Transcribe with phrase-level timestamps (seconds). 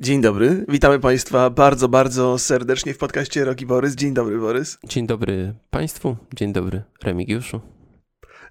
[0.00, 3.94] Dzień dobry, witamy Państwa bardzo, bardzo serdecznie w podcaście Roki Borys.
[3.94, 4.78] Dzień dobry, Borys.
[4.84, 7.60] Dzień dobry Państwu, dzień dobry Remigiuszu.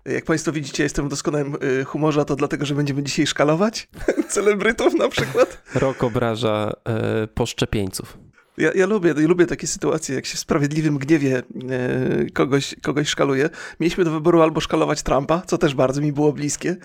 [0.05, 3.89] Jak Państwo widzicie, jestem w doskonałym y, humorze, a to dlatego, że będziemy dzisiaj szkalować
[4.29, 5.61] celebrytów na przykład.
[5.75, 8.17] Rok obraża e, poszczepieńców.
[8.57, 13.07] Ja, ja, lubię, ja lubię takie sytuacje, jak się w sprawiedliwym gniewie e, kogoś, kogoś
[13.07, 13.49] szkaluje.
[13.79, 16.75] Mieliśmy do wyboru albo szkalować Trumpa, co też bardzo mi było bliskie,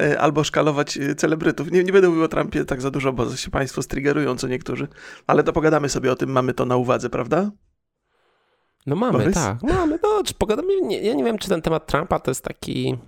[0.00, 1.70] e, albo szkalować e, celebrytów.
[1.70, 4.88] Nie, nie będę mówił o Trumpie tak za dużo, bo się państwo striggerują, co niektórzy,
[5.26, 7.50] ale to pogadamy sobie o tym, mamy to na uwadze, prawda?
[8.86, 9.34] No mamy, Borys?
[9.34, 9.62] tak.
[9.62, 12.98] Mamy, no, czy pogadamy, nie, ja nie wiem, czy ten temat Trumpa to jest taki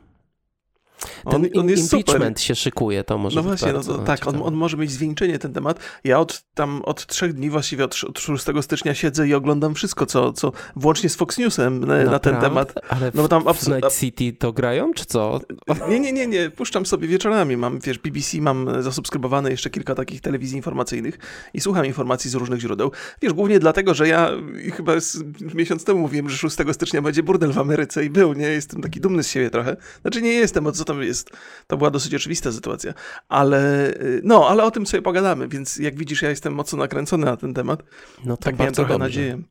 [1.31, 2.47] ten on, on jest impeachment super.
[2.47, 5.53] się szykuje, to może No właśnie, no to, tak, on, on, może mieć zwieńczenie ten
[5.53, 5.79] temat.
[6.05, 10.07] Ja od tam od trzech dni, właściwie od, od 6 stycznia siedzę i oglądam wszystko,
[10.07, 12.75] co, co włącznie z Fox Newsem na, na ten temat.
[12.89, 15.41] Ale no, tam w Night City to grają, czy co?
[15.89, 20.21] Nie, nie, nie, nie, puszczam sobie wieczorami, mam, wiesz, BBC, mam zasubskrybowane jeszcze kilka takich
[20.21, 21.19] telewizji informacyjnych
[21.55, 22.91] i słucham informacji z różnych źródeł.
[23.23, 24.31] Wiesz, głównie dlatego, że ja
[24.77, 28.47] chyba z, miesiąc temu mówiłem, że 6 stycznia będzie burdel w Ameryce i był, nie?
[28.47, 29.77] Jestem taki dumny z siebie trochę.
[30.03, 31.31] Znaczy nie jestem, co tam jest,
[31.67, 32.95] to była dosyć oczywista sytuacja,
[33.29, 37.27] ale y, no, ale o tym sobie pogadamy, więc jak widzisz, ja jestem mocno nakręcony
[37.27, 37.83] na ten temat.
[38.25, 39.05] No to tak miałem trochę dobrze.
[39.05, 39.43] nadzieję.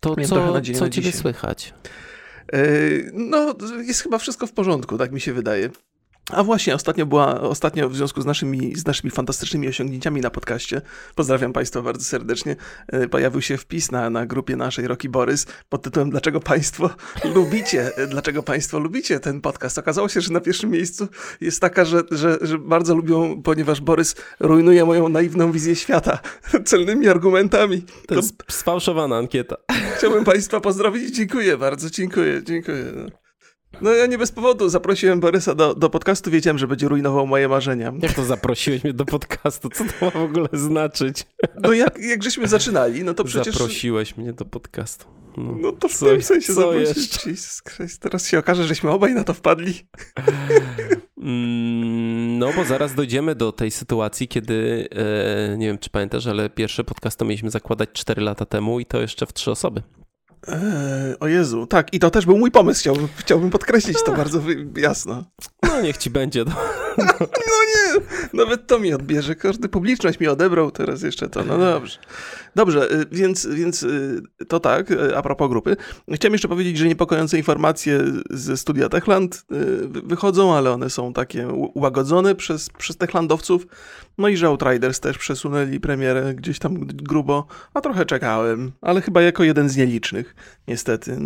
[0.00, 1.74] To miałem co, nadzieję co ciebie słychać?
[2.54, 3.54] Y, no,
[3.86, 5.70] jest chyba wszystko w porządku, tak mi się wydaje.
[6.32, 10.82] A właśnie, ostatnio była, ostatnio w związku z naszymi, z naszymi fantastycznymi osiągnięciami na podcaście,
[11.14, 12.56] pozdrawiam Państwa bardzo serdecznie,
[12.88, 16.90] e, pojawił się wpis na, na grupie naszej Roki Borys pod tytułem Dlaczego Państwo
[17.34, 19.78] lubicie, e, dlaczego Państwo lubicie ten podcast?
[19.78, 21.08] Okazało się, że na pierwszym miejscu
[21.40, 26.18] jest taka, że, że, że bardzo lubią, ponieważ Borys rujnuje moją naiwną wizję świata
[26.64, 27.82] celnymi argumentami.
[27.82, 29.56] To, to jest sfałszowana ankieta.
[29.96, 32.84] Chciałbym Państwa pozdrowić i dziękuję bardzo, dziękuję, dziękuję.
[33.80, 37.48] No ja nie bez powodu zaprosiłem Borysa do, do podcastu, wiedziałem, że będzie rujnował moje
[37.48, 37.92] marzenia.
[38.02, 39.68] Jak to zaprosiłeś mnie do podcastu?
[39.68, 41.26] Co to ma w ogóle znaczyć?
[41.62, 43.54] No jak, jak żeśmy zaczynali, no to przecież...
[43.54, 45.06] Zaprosiłeś mnie do podcastu.
[45.36, 47.18] No, no to w co, tym sensie zaprosić.
[48.00, 49.74] Teraz się okaże, żeśmy obaj na to wpadli.
[51.22, 54.88] Mm, no, bo zaraz dojdziemy do tej sytuacji, kiedy,
[55.52, 58.86] e, nie wiem czy pamiętasz, ale pierwsze podcast to mieliśmy zakładać 4 lata temu i
[58.86, 59.82] to jeszcze w trzy osoby.
[60.48, 64.42] Eee, o Jezu, tak, i to też był mój pomysł, chciałbym, chciałbym podkreślić to bardzo
[64.76, 65.24] jasno.
[65.62, 66.44] No niech ci będzie.
[67.20, 67.26] No.
[67.66, 68.00] nie,
[68.32, 71.98] nawet to mi odbierze, każdy publiczność mi odebrał, teraz jeszcze to, no dobrze.
[72.54, 75.76] Dobrze, y, więc, więc y, to tak, y, a propos grupy.
[76.14, 78.00] Chciałem jeszcze powiedzieć, że niepokojące informacje
[78.30, 79.46] ze studia Techland
[79.88, 83.66] wychodzą, ale one są takie ułagodzone przez, przez Techlandowców.
[84.18, 89.22] No i że Outriders też przesunęli premierę gdzieś tam grubo, a trochę czekałem, ale chyba
[89.22, 90.34] jako jeden z nielicznych,
[90.68, 91.16] niestety,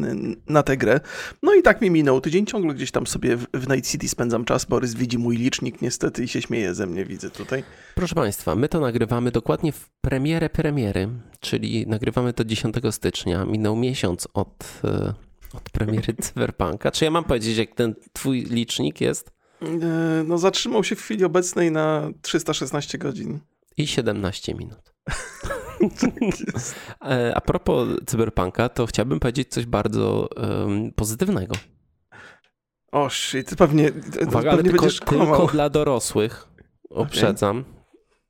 [0.49, 1.01] na tę grę.
[1.43, 4.65] No i tak mi minął tydzień, ciągle gdzieś tam sobie w Night City spędzam czas.
[4.65, 7.65] Borys widzi mój licznik niestety i się śmieje ze mnie, widzę tutaj.
[7.95, 11.09] Proszę Państwa, my to nagrywamy dokładnie w premierę premiery,
[11.41, 13.45] czyli nagrywamy to 10 stycznia.
[13.45, 15.15] Minął miesiąc od, e,
[15.55, 16.91] od premiery Cyberpunka.
[16.91, 19.31] Czy ja mam powiedzieć, jak ten twój licznik jest?
[19.63, 23.41] E, no zatrzymał się w chwili obecnej na 316 godzin.
[23.77, 24.95] I 17 minut.
[27.05, 31.55] E, a propos Cyberpunka, to chciałbym powiedzieć coś bardzo um, pozytywnego.
[32.95, 33.93] O, shit, ty pewnie,
[34.27, 36.49] Uwaga, pewnie tylko, tylko dla dorosłych,
[36.91, 37.65] uprzedzam.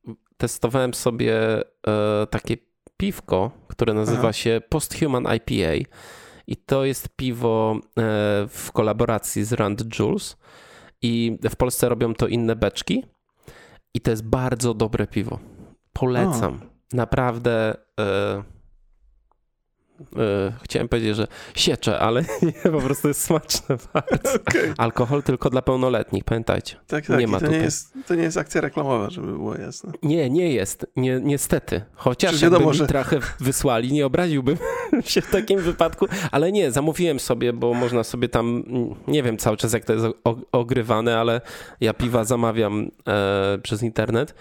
[0.02, 0.16] Okay.
[0.36, 2.56] Testowałem sobie e, takie
[2.96, 4.32] piwko, które nazywa Aha.
[4.32, 5.90] się Posthuman IPA
[6.46, 7.80] i to jest piwo e,
[8.48, 10.36] w kolaboracji z Rand Jules
[11.02, 13.04] i w Polsce robią to inne beczki
[13.94, 15.38] i to jest bardzo dobre piwo.
[15.92, 16.54] Polecam.
[16.54, 16.96] O.
[16.96, 18.42] Naprawdę e,
[20.62, 24.34] chciałem powiedzieć, że siecze, ale nie, po prostu jest smaczne bardzo.
[24.34, 24.74] Okay.
[24.78, 26.76] Alkohol tylko dla pełnoletnich, pamiętajcie.
[26.86, 27.20] Tak, tak.
[27.20, 29.92] Nie ma to, nie jest, to nie jest akcja reklamowa, żeby było jasne.
[30.02, 30.86] Nie, nie jest.
[30.96, 31.82] Nie, niestety.
[31.94, 32.86] Chociaż jakby wiadomo, mi że...
[32.86, 34.56] trochę wysłali, nie obraziłbym
[35.04, 38.64] się w takim wypadku, ale nie, zamówiłem sobie, bo można sobie tam,
[39.08, 40.06] nie wiem cały czas jak to jest
[40.52, 41.40] ogrywane, ale
[41.80, 44.34] ja piwa zamawiam e, przez internet.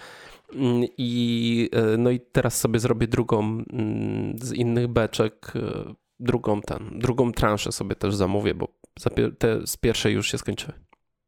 [0.52, 6.60] Mm, I, e, no i teraz sobie zrobię drugą mm, z innych beczek, e, drugą,
[6.60, 8.68] ten, drugą transzę sobie też zamówię, bo
[9.38, 10.72] te z pierwszej już się skończyły.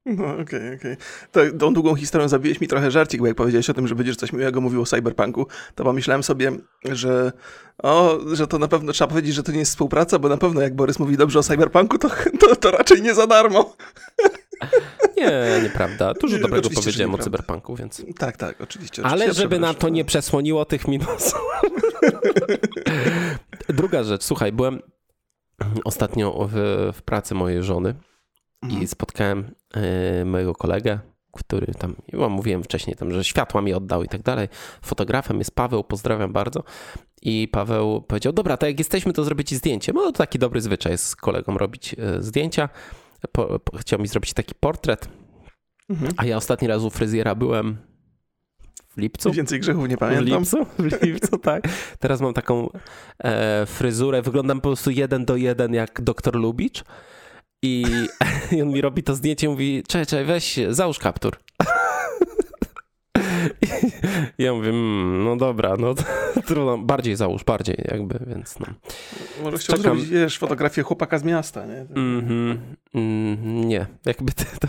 [0.07, 0.97] No, okej, okay, okej.
[1.31, 1.59] Okay.
[1.59, 4.33] Tą długą historią zabiłeś mi trochę żarcik, bo jak powiedziałeś o tym, że będziesz coś
[4.33, 6.53] miłego mówił o cyberpunku, to pomyślałem sobie,
[6.85, 7.33] że
[7.83, 10.61] o, że to na pewno trzeba powiedzieć, że to nie jest współpraca, bo na pewno
[10.61, 12.09] jak Borys mówi dobrze o cyberpunku, to,
[12.41, 13.77] to, to raczej nie za darmo.
[15.17, 16.15] Nie, nieprawda.
[16.15, 18.03] Dużo dobrego powiedziałem o cyberpunku, więc.
[18.19, 19.03] Tak, tak, oczywiście.
[19.03, 21.41] Ale oczywiście, żeby na to nie przesłoniło tych minusów.
[23.69, 24.81] Druga rzecz, słuchaj, byłem
[25.85, 26.55] ostatnio w,
[26.93, 27.95] w pracy mojej żony
[28.63, 28.83] mhm.
[28.83, 29.55] i spotkałem
[30.21, 30.99] y, mojego kolegę,
[31.33, 34.49] który tam, ja mówiłem wcześniej, tam, że światła mi oddał i tak dalej.
[34.83, 36.65] Fotografem jest Paweł, pozdrawiam bardzo.
[37.23, 39.93] I Paweł powiedział, dobra, to jak jesteśmy, to zrobię ci zdjęcie.
[39.93, 42.69] No to taki dobry zwyczaj z kolegą robić e, zdjęcia.
[43.33, 45.09] Po, po, chciał mi zrobić taki portret.
[45.89, 46.13] Mhm.
[46.17, 47.77] A ja ostatni raz u fryzjera byłem
[48.97, 49.33] w lipcu.
[49.33, 50.25] Więcej grzechów nie pamiętam.
[50.25, 51.69] W lipcu, w lipcu tak.
[51.99, 52.69] Teraz mam taką
[53.25, 56.85] e, fryzurę, wyglądam po prostu jeden do jeden jak doktor Lubicz.
[57.63, 57.85] I,
[58.53, 61.37] I on mi robi to zdjęcie, mówi, czekaj, czekaj, weź, załóż kaptur.
[64.39, 65.95] I ja mówię, mmm, no dobra, no
[66.47, 68.67] trudno, bardziej załóż, bardziej jakby, więc no.
[69.43, 71.87] Może chciał zrobić, wiesz, fotografię chłopaka z miasta, nie?
[71.97, 72.59] Mm -hmm,
[72.95, 74.33] mm, nie, jakby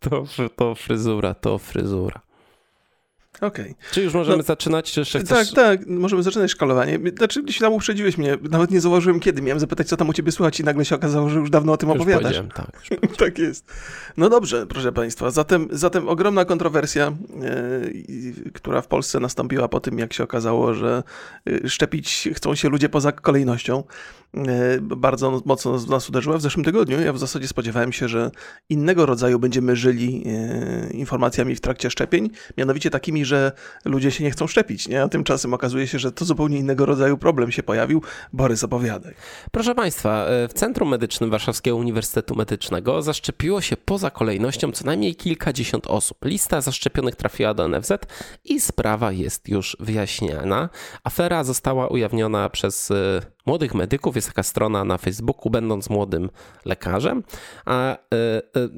[0.00, 2.20] to, to, to fryzura, to fryzura.
[3.40, 3.64] Okej.
[3.64, 3.74] Okay.
[3.92, 5.52] Czy już możemy no, zaczynać, czy jeszcze chcesz...
[5.52, 6.98] Tak, tak, możemy zaczynać szkalowanie.
[7.18, 9.42] Znaczy, gdzieś tam uprzedziłeś mnie, nawet nie zauważyłem kiedy.
[9.42, 11.76] Miałem zapytać, co tam u ciebie słychać i nagle się okazało, że już dawno o
[11.76, 12.42] tym już opowiadasz.
[12.54, 12.82] Tak,
[13.18, 13.72] tak jest.
[14.16, 15.30] No dobrze, proszę państwa.
[15.30, 17.12] Zatem, zatem ogromna kontrowersja,
[18.08, 21.02] yy, która w Polsce nastąpiła po tym, jak się okazało, że
[21.46, 23.82] yy, szczepić chcą się ludzie poza kolejnością.
[24.36, 27.00] E, bardzo mocno nas uderzyła w zeszłym tygodniu.
[27.00, 28.30] Ja w zasadzie spodziewałem się, że
[28.68, 33.52] innego rodzaju będziemy żyli e, informacjami w trakcie szczepień, mianowicie takimi, że
[33.84, 35.02] ludzie się nie chcą szczepić, nie?
[35.02, 38.02] a tymczasem okazuje się, że to zupełnie innego rodzaju problem się pojawił.
[38.32, 39.14] Borys, opowiadaj.
[39.52, 45.86] Proszę Państwa, w Centrum Medycznym Warszawskiego Uniwersytetu Medycznego zaszczepiło się poza kolejnością co najmniej kilkadziesiąt
[45.86, 46.24] osób.
[46.24, 47.92] Lista zaszczepionych trafiła do NFZ
[48.44, 50.68] i sprawa jest już wyjaśniana.
[51.04, 52.92] Afera została ujawniona przez
[53.46, 54.16] młodych medyków.
[54.16, 56.30] Jest taka strona na Facebooku, będąc młodym
[56.64, 57.22] lekarzem.
[57.64, 58.68] A e, e,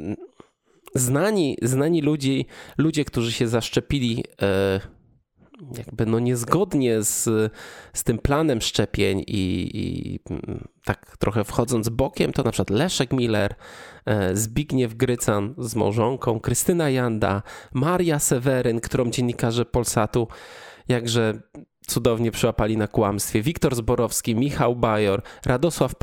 [0.95, 2.47] znani, znani ludzi,
[2.79, 4.81] ludzie, którzy się zaszczepili e,
[5.79, 7.25] jakby no niezgodnie z,
[7.93, 10.21] z tym planem szczepień i, i,
[10.85, 13.55] tak trochę wchodząc bokiem, to na przykład Leszek Miller,
[14.33, 17.43] Zbigniew Grycan z małżonką, Krystyna Janda,
[17.73, 20.29] Maria Seweryn, którą dziennikarze Polsatu
[20.89, 21.41] jakże
[21.89, 23.43] cudownie przyłapali na kłamstwie.
[23.43, 25.95] Wiktor Zborowski, Michał Bajor, Radosław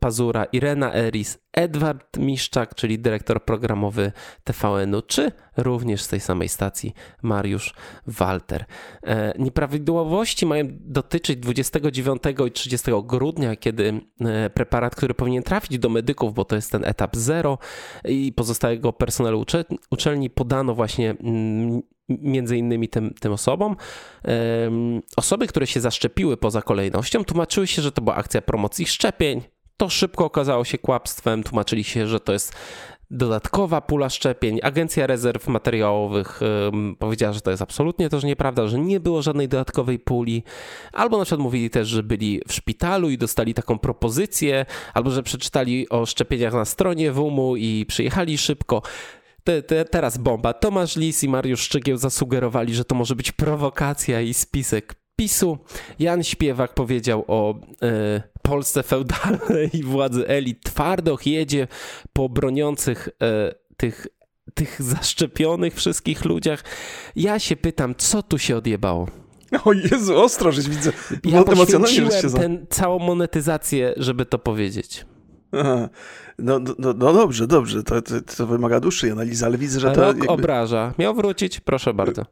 [0.00, 4.12] Pazura, Irena Eris, Edward Miszczak, czyli dyrektor programowy
[4.44, 7.74] TVN-u, czy również z tej samej stacji Mariusz
[8.06, 8.64] Walter.
[9.02, 15.88] E, nieprawidłowości mają dotyczyć 29 i 30 grudnia, kiedy e, preparat, który powinien trafić do
[15.88, 17.58] medyków, bo to jest ten etap zero
[18.04, 19.44] i pozostałego personelu
[19.90, 21.82] uczelni, podano właśnie mm,
[22.20, 23.76] między innymi tym, tym osobom.
[25.16, 29.42] Osoby, które się zaszczepiły poza kolejnością, tłumaczyły się, że to była akcja promocji szczepień.
[29.76, 31.42] To szybko okazało się kłamstwem.
[31.42, 32.52] Tłumaczyli się, że to jest
[33.10, 34.60] dodatkowa pula szczepień.
[34.62, 36.40] Agencja Rezerw Materiałowych
[36.98, 40.42] powiedziała, że to jest absolutnie też nieprawda, że nie było żadnej dodatkowej puli.
[40.92, 45.22] Albo na przykład mówili też, że byli w szpitalu i dostali taką propozycję, albo że
[45.22, 48.82] przeczytali o szczepieniach na stronie WUM-u i przyjechali szybko.
[49.44, 50.52] Te, te, teraz bomba.
[50.52, 55.58] Tomasz Lis i Mariusz Szczygieł zasugerowali, że to może być prowokacja i spisek PiSu.
[55.98, 60.62] Jan Śpiewak powiedział o e, Polsce feudalnej i władzy elit.
[60.64, 61.68] Twardoch jedzie
[62.12, 64.06] po broniących e, tych,
[64.54, 66.64] tych zaszczepionych wszystkich ludziach.
[67.16, 69.08] Ja się pytam, co tu się odjebało?
[69.64, 70.92] O Jezu, ostro, żeś widzę.
[71.24, 72.38] Ja emocjonalnie się za...
[72.38, 75.06] ten, całą monetyzację, żeby to powiedzieć.
[75.52, 75.88] Aha.
[76.42, 79.90] No, no, no, no dobrze, dobrze, to, to, to, wymaga dłuższej analizy, ale widzę, że
[79.90, 80.00] to...
[80.00, 80.28] Rok jakby...
[80.28, 80.94] obraża.
[80.98, 81.60] Miał wrócić?
[81.60, 82.26] Proszę bardzo.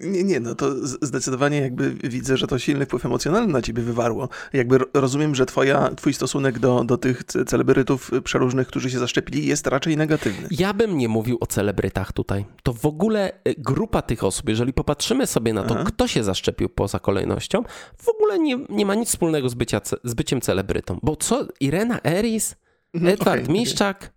[0.00, 4.28] Nie, nie, no to zdecydowanie jakby widzę, że to silny wpływ emocjonalny na ciebie wywarło.
[4.52, 9.66] Jakby rozumiem, że twoja, twój stosunek do, do tych celebrytów przeróżnych, którzy się zaszczepili jest
[9.66, 10.48] raczej negatywny.
[10.50, 12.44] Ja bym nie mówił o celebrytach tutaj.
[12.62, 15.84] To w ogóle y, grupa tych osób, jeżeli popatrzymy sobie na to, Aha.
[15.86, 17.62] kto się zaszczepił poza kolejnością,
[17.98, 20.98] w ogóle nie, nie ma nic wspólnego z, bycia, z byciem celebrytą.
[21.02, 22.56] Bo co, Irena Eris
[22.96, 24.12] Edward okay, Miszczak,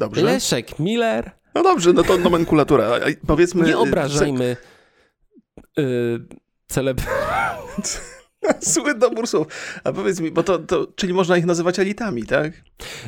[0.00, 0.22] okay.
[0.22, 1.30] Leszek Miller.
[1.54, 2.90] No dobrze, no to nomenkulatura.
[3.26, 3.66] Powiedzmy...
[3.66, 4.56] Nie y, obrażajmy
[5.76, 6.26] yy,
[6.68, 7.00] celeb...
[8.74, 9.46] Zły dobór słów.
[9.84, 12.52] A powiedz mi, bo to, to, czyli można ich nazywać elitami, tak?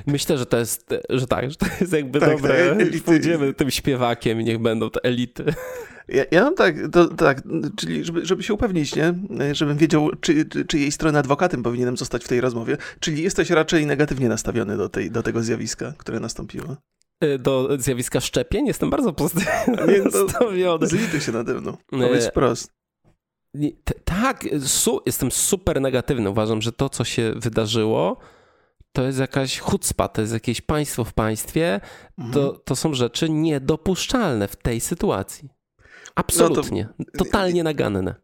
[0.07, 2.77] Myślę, że to jest, że tak, że to jest jakby tak, dobre.
[2.77, 5.45] Tak, Pójdziemy tym śpiewakiem i niech będą te elity.
[6.09, 7.43] Ja, ja mam tak, to, tak,
[7.77, 9.15] czyli żeby, żeby się upewnić, nie?
[9.53, 12.77] Żebym wiedział, czy, czy, jej strony adwokatem powinienem zostać w tej rozmowie.
[13.01, 16.77] Czyli jesteś raczej negatywnie nastawiony do, tej, do tego zjawiska, które nastąpiło.
[17.25, 20.87] Y, do zjawiska szczepień jestem bardzo pozytywnie nastawiony.
[20.87, 21.77] Zlituj się nade mną.
[21.87, 22.84] Powiedz wprost.
[24.05, 26.31] Tak, su jestem super negatywny.
[26.31, 28.17] Uważam, że to, co się wydarzyło,
[28.93, 31.81] to jest jakaś chucpa, to jest jakieś państwo w państwie.
[32.19, 32.35] Mhm.
[32.35, 35.49] To, to są rzeczy niedopuszczalne w tej sytuacji.
[36.15, 36.89] Absolutnie.
[36.99, 38.15] No to, Totalnie naganne.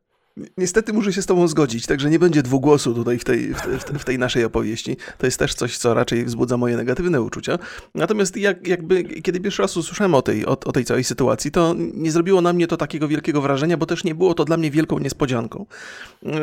[0.56, 3.98] Niestety muszę się z tobą zgodzić, także nie będzie dwugłosu tutaj w tej, w, te,
[3.98, 4.96] w tej naszej opowieści.
[5.18, 7.58] To jest też coś, co raczej wzbudza moje negatywne uczucia.
[7.94, 11.74] Natomiast jak, jakby, kiedy pierwszy raz usłyszałem o tej, o, o tej całej sytuacji, to
[11.94, 14.70] nie zrobiło na mnie to takiego wielkiego wrażenia, bo też nie było to dla mnie
[14.70, 15.66] wielką niespodzianką.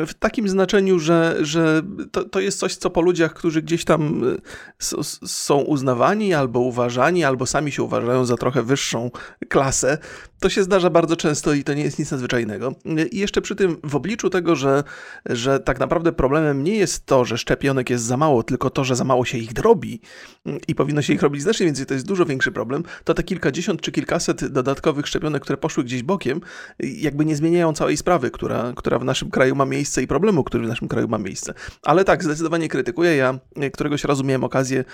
[0.06, 4.24] W takim znaczeniu, że, że to, to jest coś, co po ludziach, którzy gdzieś tam
[4.24, 9.10] e, są uznawani, albo uważani, albo sami się uważają za trochę wyższą
[9.48, 9.98] klasę,
[10.40, 12.74] to się zdarza bardzo często i to nie jest nic nadzwyczajnego.
[13.10, 14.84] I jeszcze przy tym, w obliczu tego, że,
[15.26, 18.96] że tak naprawdę problemem nie jest to, że szczepionek jest za mało, tylko to, że
[18.96, 20.00] za mało się ich robi
[20.68, 23.80] i powinno się ich robić znacznie więcej, to jest dużo większy problem, to te kilkadziesiąt
[23.80, 26.40] czy kilkaset dodatkowych szczepionek, które poszły gdzieś bokiem,
[26.78, 30.64] jakby nie zmieniają całej sprawy, która, która w naszym kraju ma miejsce i problemu, który
[30.64, 31.54] w naszym kraju ma miejsce.
[31.82, 33.16] Ale tak, zdecydowanie krytykuję.
[33.16, 33.38] Ja
[33.72, 34.84] któregoś razu miałem okazję,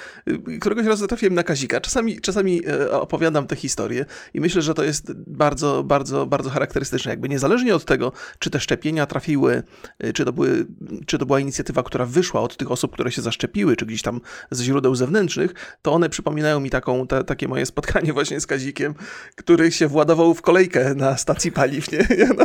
[0.60, 1.80] któregoś razu trafiłem na Kazika.
[1.80, 7.10] Czasami, czasami e, opowiadam te historie i myślę, że to jest bardzo, bardzo, bardzo charakterystyczne.
[7.10, 9.62] Jakby niezależnie od tego, czy te szczepienia trafiły,
[10.04, 10.66] y, czy to, były,
[11.07, 14.21] czy to była inicjatywa, która wyszła od tych osób, które się zaszczepiły, czy gdzieś tam
[14.50, 18.95] ze źródeł zewnętrznych, to one przypominają mi taką, te, takie moje spotkanie właśnie z Kazikiem,
[19.37, 22.09] który się władował w kolejkę na stacji paliw, nie?
[22.38, 22.45] Na,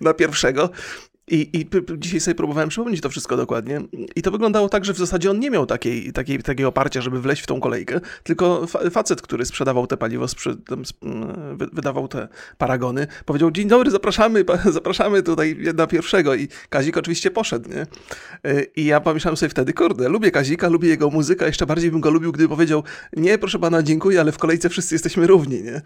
[0.00, 0.70] na pierwszego.
[1.30, 1.66] I, I
[1.98, 3.80] dzisiaj sobie próbowałem przypomnieć to wszystko dokładnie.
[4.16, 7.20] I to wyglądało tak, że w zasadzie on nie miał takiej, takiej, takiego oparcia, żeby
[7.20, 10.26] wleźć w tą kolejkę, tylko facet, który sprzedawał te paliwo,
[11.72, 16.34] wydawał te paragony, powiedział: Dzień dobry, zapraszamy, zapraszamy tutaj na pierwszego.
[16.34, 17.70] I Kazik oczywiście poszedł.
[17.70, 17.86] Nie?
[18.76, 22.10] I ja pomyślałem sobie wtedy: Kurde, lubię Kazika, lubię jego muzykę, jeszcze bardziej bym go
[22.10, 22.82] lubił, gdyby powiedział:
[23.16, 25.62] Nie, proszę pana, dziękuję, ale w kolejce wszyscy jesteśmy równi.
[25.62, 25.82] Nie?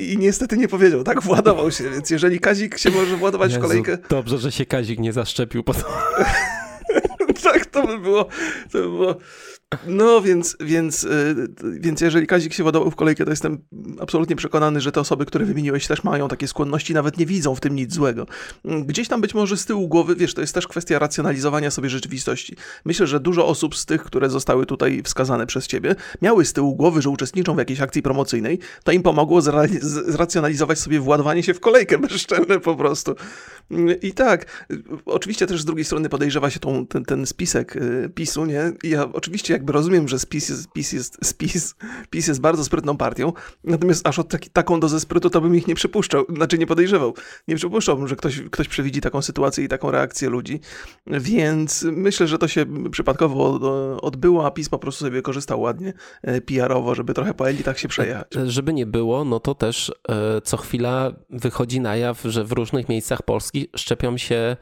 [0.00, 1.90] I niestety nie powiedział, tak władował się.
[1.90, 3.98] Więc jeżeli Kazik się może władować Jezu, w kolejkę.
[4.08, 5.80] Dobrze, że się Kazik nie zaszczepił po to.
[7.44, 8.24] tak, to by było,
[8.72, 9.16] to by było
[9.86, 11.34] no więc, więc, y,
[11.80, 13.58] więc jeżeli Kazik się ładował w kolejkę, to jestem
[14.00, 17.60] absolutnie przekonany, że te osoby, które wymieniłeś też mają takie skłonności, nawet nie widzą w
[17.60, 18.26] tym nic złego.
[18.64, 22.56] Gdzieś tam być może z tyłu głowy, wiesz, to jest też kwestia racjonalizowania sobie rzeczywistości.
[22.84, 26.76] Myślę, że dużo osób z tych, które zostały tutaj wskazane przez ciebie, miały z tyłu
[26.76, 29.40] głowy, że uczestniczą w jakiejś akcji promocyjnej, to im pomogło
[30.06, 33.14] zracjonalizować sobie władowanie się w kolejkę bezczelne po prostu.
[34.02, 34.66] I tak,
[35.06, 38.72] oczywiście też z drugiej strony podejrzewa się tą, ten, ten spisek y, PiSu, nie?
[38.82, 41.74] I ja oczywiście jakby rozumiem, że PiS jest, PiS jest, PiS,
[42.10, 43.32] PiS jest bardzo sprytną partią,
[43.64, 47.14] natomiast aż od taki, taką dozę sprytu to bym ich nie przypuszczał, znaczy nie podejrzewał.
[47.48, 50.60] Nie przypuszczałbym, że ktoś, ktoś przewidzi taką sytuację i taką reakcję ludzi,
[51.06, 53.60] więc myślę, że to się przypadkowo
[54.02, 55.92] odbyło, a PiS po prostu sobie korzystał ładnie
[56.22, 58.26] e, PR-owo, żeby trochę po elitach się przejechać.
[58.46, 62.88] Żeby nie było, no to też e, co chwila wychodzi na jaw, że w różnych
[62.88, 64.56] miejscach Polski szczepią się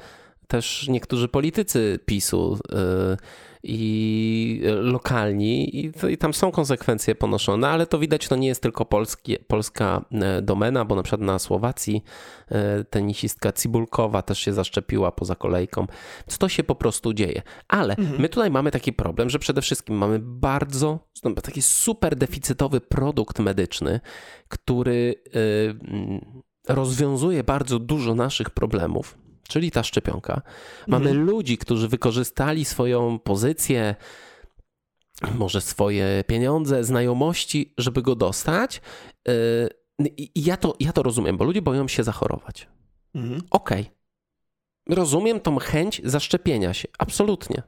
[0.49, 2.59] też niektórzy politycy PiSu.
[2.73, 3.17] E,
[3.63, 8.49] i e, lokalni i, to, i, tam są konsekwencje ponoszone, ale to widać, to nie
[8.49, 12.05] jest tylko polskie, polska e, domena, bo na przykład na Słowacji
[12.49, 15.87] e, tenisistka Cibulkowa też się zaszczepiła poza kolejką,
[16.29, 17.43] więc to się po prostu dzieje.
[17.69, 18.21] Ale mhm.
[18.21, 20.99] my tutaj mamy taki problem, że przede wszystkim mamy bardzo,
[21.43, 24.01] taki super deficytowy produkt medyczny,
[24.49, 25.15] który
[26.69, 30.43] rozwiązuje bardzo dużo naszych problemów czyli ta szczepionka.
[30.87, 31.27] Mamy mhm.
[31.27, 33.95] ludzi, którzy wykorzystali swoją pozycję,
[35.35, 38.81] może swoje pieniądze, znajomości, żeby go dostać.
[39.29, 39.69] Y,
[40.17, 42.69] I ja to, ja to rozumiem, bo ludzie boją się zachorować.
[43.15, 43.43] Mhm.
[43.51, 43.81] Okej.
[43.81, 44.97] Okay.
[44.97, 46.89] Rozumiem tą chęć zaszczepienia się.
[46.99, 47.63] Absolutnie.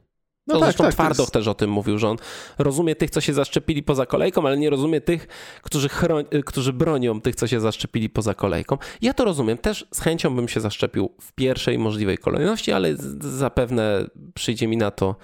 [0.47, 1.33] No to tak, zresztą tak, Twardoch jest...
[1.33, 2.17] też o tym mówił, że on
[2.57, 5.27] rozumie tych, co się zaszczepili poza kolejką, ale nie rozumie tych,
[5.61, 8.77] którzy, chroń, którzy bronią tych, co się zaszczepili poza kolejką.
[9.01, 9.57] Ja to rozumiem.
[9.57, 14.91] Też z chęcią bym się zaszczepił w pierwszej możliwej kolejności, ale zapewne przyjdzie mi na
[14.91, 15.15] to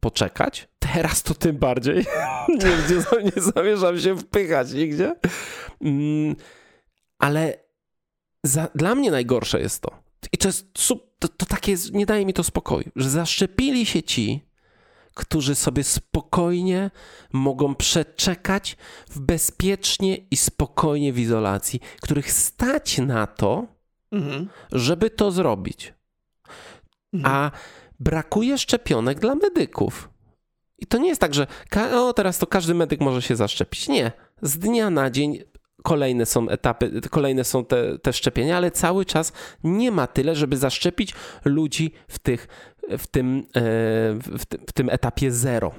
[0.00, 0.68] poczekać.
[0.78, 1.96] Teraz to tym bardziej.
[2.48, 5.14] nie, nie, nie zamierzam się wpychać nigdzie.
[5.80, 6.36] Mm,
[7.18, 7.54] ale
[8.44, 10.02] za, dla mnie najgorsze jest to.
[10.32, 10.66] I to jest
[11.18, 14.49] to, to takie, nie daje mi to spokoju, że zaszczepili się ci,
[15.20, 16.90] którzy sobie spokojnie
[17.32, 18.76] mogą przeczekać
[19.10, 23.66] w bezpiecznie i spokojnie w izolacji, których stać na to,
[24.12, 24.48] mhm.
[24.72, 25.94] żeby to zrobić.
[27.12, 27.34] Mhm.
[27.34, 27.50] A
[28.00, 30.10] brakuje szczepionek dla medyków.
[30.78, 31.46] I to nie jest tak, że
[31.94, 33.88] o, teraz to każdy medyk może się zaszczepić.
[33.88, 34.12] Nie.
[34.42, 35.38] Z dnia na dzień
[35.82, 39.32] kolejne są etapy, kolejne są te, te szczepienia, ale cały czas
[39.64, 42.48] nie ma tyle, żeby zaszczepić ludzi w, tych,
[42.98, 43.60] w, tym, e,
[44.38, 45.72] w, tym, w tym etapie zero.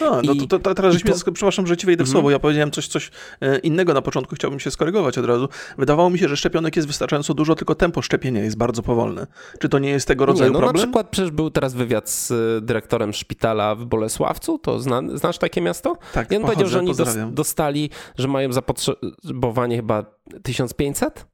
[0.00, 1.32] A, no to, to, to teraz żeśmy, to...
[1.32, 3.10] przepraszam, że ci wejdę w słowo, ja powiedziałem coś, coś
[3.40, 5.48] e, innego na początku, chciałbym się skorygować od razu.
[5.78, 9.26] Wydawało mi się, że szczepionek jest wystarczająco dużo, tylko tempo szczepienia jest bardzo powolne.
[9.58, 10.80] Czy to nie jest tego rodzaju nie, no problem?
[10.80, 15.38] Na przykład przecież był teraz wywiad z e, dyrektorem szpitala w Bolesławcu, to zna, znasz
[15.38, 15.96] takie miasto?
[16.12, 16.92] Tak, I on powiedział, że oni
[17.30, 20.04] dostali, że mają zapotrzebowanie chyba
[20.42, 21.33] 1500 Mm,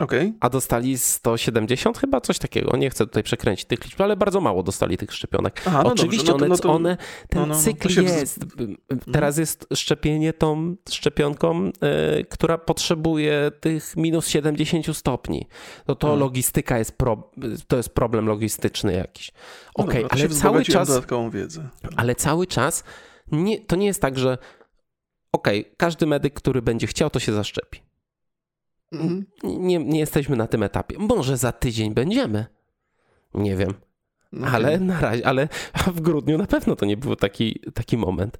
[0.00, 0.32] okay.
[0.40, 2.76] A dostali 170 chyba, coś takiego.
[2.76, 5.62] Nie chcę tutaj przekręcić tych liczb, ale bardzo mało dostali tych szczepionek.
[5.66, 6.96] Aha, no Oczywiście dobrze, no to, no to, one,
[7.28, 8.42] ten no, no, no cykl jest.
[8.42, 8.76] Mhm.
[9.12, 15.48] Teraz jest szczepienie tą szczepionką, y, która potrzebuje tych minus 70 stopni.
[15.88, 16.20] No to hmm.
[16.20, 17.30] logistyka jest, pro,
[17.68, 19.32] to jest problem logistyczny jakiś.
[19.78, 20.88] No Okej, okay, ale cały czas...
[20.88, 21.68] dodatkową wiedzę.
[21.96, 22.84] Ale cały czas
[23.32, 24.38] nie, to nie jest tak, że
[25.32, 27.83] okej, okay, każdy medyk, który będzie chciał, to się zaszczepi.
[28.94, 29.24] Mhm.
[29.42, 30.98] Nie, nie jesteśmy na tym etapie.
[30.98, 32.46] Może za tydzień będziemy.
[33.34, 33.74] Nie wiem.
[34.32, 34.50] Okay.
[34.50, 35.48] Ale na razie, ale
[35.86, 38.38] w grudniu na pewno to nie był taki, taki moment.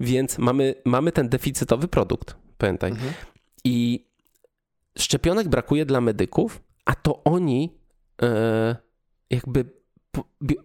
[0.00, 2.90] Więc mamy, mamy ten deficytowy produkt, pamiętaj.
[2.90, 3.12] Mhm.
[3.64, 4.06] I
[4.98, 7.78] szczepionek brakuje dla medyków, a to oni
[8.22, 8.76] e,
[9.30, 9.64] jakby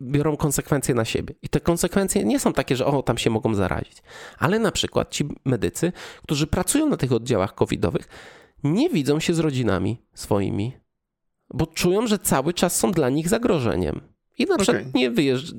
[0.01, 1.35] biorą konsekwencje na siebie.
[1.41, 3.97] I te konsekwencje nie są takie, że o, tam się mogą zarazić.
[4.37, 5.91] Ale na przykład ci medycy,
[6.23, 8.07] którzy pracują na tych oddziałach covidowych,
[8.63, 10.77] nie widzą się z rodzinami swoimi,
[11.53, 14.01] bo czują, że cały czas są dla nich zagrożeniem.
[14.37, 14.91] I na przykład okay.
[14.95, 15.53] nie, wyjeżdż,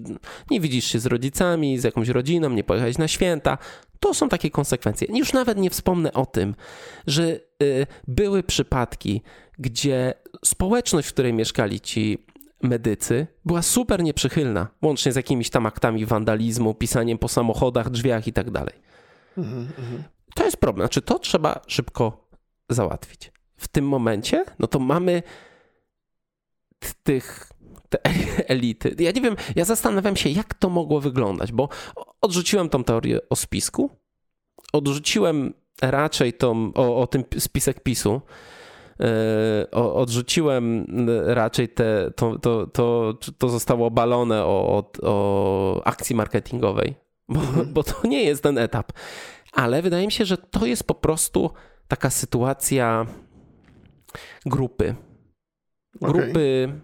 [0.50, 3.58] nie widzisz się z rodzicami, z jakąś rodziną, nie pojechać na święta.
[4.00, 5.08] To są takie konsekwencje.
[5.10, 6.54] Już nawet nie wspomnę o tym,
[7.06, 9.22] że y, były przypadki,
[9.58, 10.14] gdzie
[10.44, 12.26] społeczność, w której mieszkali ci
[12.62, 18.32] medycy, była super nieprzychylna, łącznie z jakimiś tam aktami wandalizmu, pisaniem po samochodach, drzwiach i
[18.32, 18.74] tak dalej.
[19.38, 20.02] Mhm, mhm.
[20.34, 20.86] To jest problem.
[20.86, 22.27] Znaczy, to trzeba szybko
[22.68, 23.32] załatwić.
[23.56, 25.22] W tym momencie, no to mamy
[27.02, 27.52] tych
[27.88, 27.98] te
[28.54, 28.96] elity.
[28.98, 31.68] Ja nie wiem, ja zastanawiam się, jak to mogło wyglądać, bo
[32.20, 33.90] odrzuciłem tą teorię o spisku,
[34.72, 38.20] odrzuciłem raczej tą, o, o tym spisek PiSu,
[38.98, 39.06] yy,
[39.70, 40.86] odrzuciłem
[41.26, 46.94] raczej te, to, to, to, to zostało obalone o, o, o akcji marketingowej,
[47.28, 47.72] bo, mhm.
[47.72, 48.92] bo to nie jest ten etap.
[49.52, 51.50] Ale wydaje mi się, że to jest po prostu
[51.88, 53.06] taka sytuacja
[54.46, 54.94] grupy.
[56.00, 56.80] Grupy okay.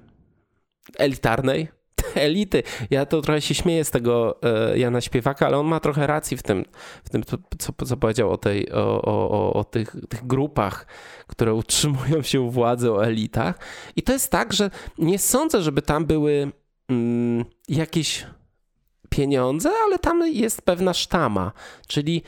[0.99, 1.68] elitarnej.
[2.14, 2.62] Elity.
[2.90, 6.37] Ja to trochę się śmieję z tego e, Jana Śpiewaka, ale on ma trochę racji
[6.37, 6.64] w tym,
[7.04, 7.23] w tym
[7.58, 10.87] co, co powiedział o, tej, o, o, o tych, tych grupach,
[11.26, 13.58] które utrzymują się u władzy, o elitach.
[13.96, 16.52] I to jest tak, że nie sądzę, żeby tam były
[16.88, 18.26] mm, jakieś
[19.08, 21.52] pieniądze, ale tam jest pewna sztama,
[21.87, 22.22] czyli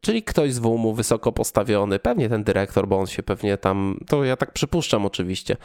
[0.00, 4.24] Czyli ktoś z WUM-u wysoko postawiony, pewnie ten dyrektor, bo on się pewnie tam, to
[4.24, 5.56] ja tak przypuszczam oczywiście,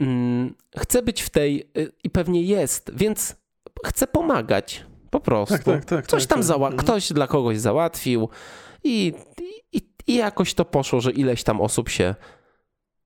[0.00, 3.36] mm, chce być w tej y, i pewnie jest, więc
[3.86, 5.56] chce pomagać po prostu.
[5.56, 6.46] Tak, tak, tak, Coś tak, tam tak.
[6.46, 6.76] Zała- mhm.
[6.76, 8.28] ktoś dla kogoś załatwił
[8.84, 9.12] i,
[9.72, 12.14] i, i jakoś to poszło, że ileś tam osób się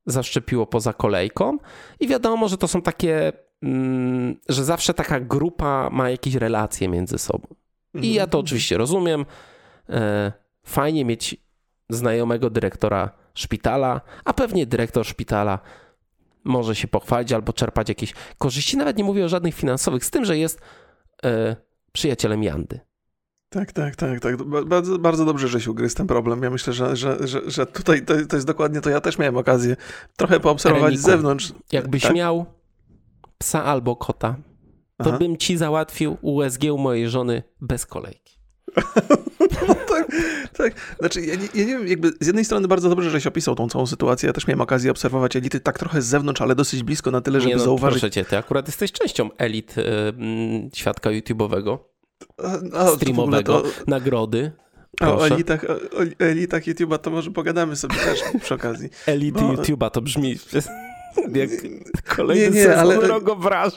[0.07, 1.59] zaszczepiło poza kolejką
[2.01, 7.19] i wiadomo, że to są takie, mm, że zawsze taka grupa ma jakieś relacje między
[7.19, 7.47] sobą.
[7.95, 8.45] I ja to mhm.
[8.45, 9.27] oczywiście rozumiem.
[10.65, 11.37] Fajnie mieć
[11.91, 15.59] znajomego dyrektora szpitala, a pewnie dyrektor szpitala
[16.45, 18.77] może się pochwalić albo czerpać jakieś korzyści.
[18.77, 20.61] Nawet nie mówię o żadnych finansowych, z tym, że jest
[21.25, 21.57] e,
[21.93, 22.81] przyjacielem Jandy.
[23.49, 24.43] Tak, tak, tak, tak.
[24.43, 26.43] Bardzo, bardzo dobrze, że się ugryzł ten problem.
[26.43, 28.91] Ja myślę, że, że, że, że tutaj to, to jest dokładnie to.
[28.91, 29.77] Ja też miałem okazję
[30.17, 31.53] trochę poobserwować Reniku, z zewnątrz.
[31.73, 32.15] Jakbyś tak?
[32.15, 32.47] miał
[33.39, 34.37] psa albo kota,
[34.99, 35.19] to Aha.
[35.19, 38.34] bym ci załatwił USG u mojej żony bez kolejki.
[39.89, 40.07] tak,
[40.57, 40.97] tak.
[41.01, 43.55] Znaczy, ja nie, ja nie, wiem, jakby z jednej strony bardzo dobrze, że się opisał
[43.55, 44.27] tą całą sytuację.
[44.27, 47.41] Ja też miałem okazję obserwować elity tak trochę z zewnątrz, ale dosyć blisko na tyle,
[47.41, 48.01] żeby nie, no, zauważyć.
[48.01, 49.83] Proszę cię, ty akurat jesteś częścią elit y,
[50.75, 51.79] świadka YouTube'owego,
[52.97, 53.69] streamowego, to...
[53.87, 54.53] nagrody.
[55.01, 58.89] O, o elitach, o, elitach YouTube'a to może pogadamy sobie też przy okazji.
[59.07, 59.53] Elity Bo...
[59.53, 60.39] YouTube'a to brzmi
[61.35, 61.51] jak
[62.17, 63.09] kolejny nie, nie, sezon ale...
[63.09, 63.77] rogobraża.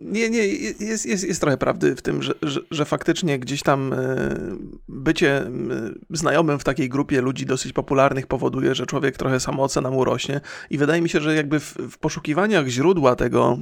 [0.00, 3.92] Nie, nie, jest, jest, jest trochę prawdy w tym, że, że, że, faktycznie gdzieś tam
[3.92, 3.96] e,
[4.88, 5.50] bycie
[6.10, 10.78] znajomym w takiej grupie ludzi dosyć popularnych powoduje, że człowiek trochę samoocena mu rośnie i
[10.78, 13.58] wydaje mi się, że jakby w, w poszukiwaniach źródła tego,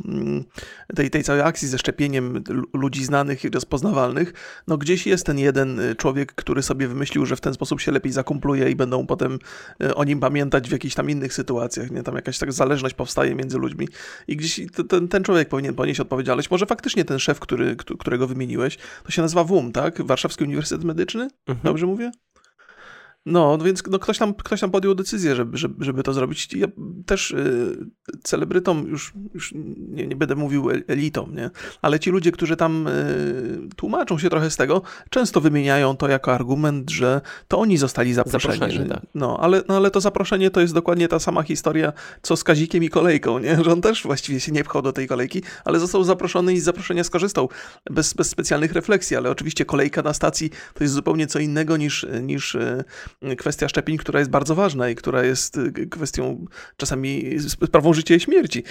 [0.95, 4.33] tej, tej całej akcji ze szczepieniem ludzi znanych i rozpoznawalnych,
[4.67, 7.93] no gdzieś jest ten jeden e, człowiek, który sobie wymyślił, że w ten sposób się
[7.93, 9.39] lepiej zakumpluje i będą potem
[9.81, 12.03] e, o nim pamiętać w jakichś tam innych sytuacjach, nie?
[12.03, 13.89] Tam jakaś tak zależność powstaje między ludźmi
[14.29, 16.51] i gdzieś ten, ten człowiek powinien ponieść odpowiedzialność.
[16.51, 20.03] Może faktycznie ten szef, który, którego wymieniłeś, to się nazywa WUM, tak?
[20.03, 21.22] Warszawski Uniwersytet Medyczny?
[21.22, 21.64] Mhm.
[21.64, 22.11] Dobrze mówię?
[23.26, 26.54] No, więc no, ktoś, tam, ktoś tam podjął decyzję, żeby, żeby, żeby to zrobić.
[26.54, 26.66] Ja
[27.07, 27.76] też y,
[28.22, 31.50] celebrytom, już, już nie, nie będę mówił elitom, nie?
[31.83, 36.35] ale ci ludzie, którzy tam y, tłumaczą się trochę z tego, często wymieniają to jako
[36.35, 38.59] argument, że to oni zostali zaproszeni.
[38.59, 39.02] zaproszeni tak.
[39.14, 42.85] no, ale, no, ale to zaproszenie to jest dokładnie ta sama historia, co z Kazikiem
[42.85, 43.64] i kolejką, nie?
[43.64, 46.64] że on też właściwie się nie pchał do tej kolejki, ale został zaproszony i z
[46.64, 47.48] zaproszenia skorzystał
[47.90, 52.07] bez, bez specjalnych refleksji, ale oczywiście kolejka na stacji to jest zupełnie co innego niż,
[52.22, 52.85] niż y,
[53.38, 56.44] kwestia szczepień, która jest bardzo ważna i która jest y, kwestią
[56.77, 58.62] czasami sprawą życia i śmierci.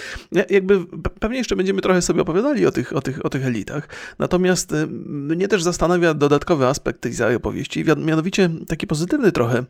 [0.50, 0.86] Jakby
[1.20, 3.88] pewnie jeszcze będziemy trochę sobie opowiadali o tych, o tych, o tych elitach.
[4.20, 9.64] Natomiast y, mnie też zastanawia dodatkowy aspekt tej całej opowieści, mianowicie taki pozytywny trochę,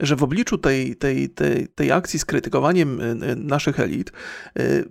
[0.00, 4.12] że w obliczu tej, tej, tej, tej akcji z krytykowaniem y, naszych elit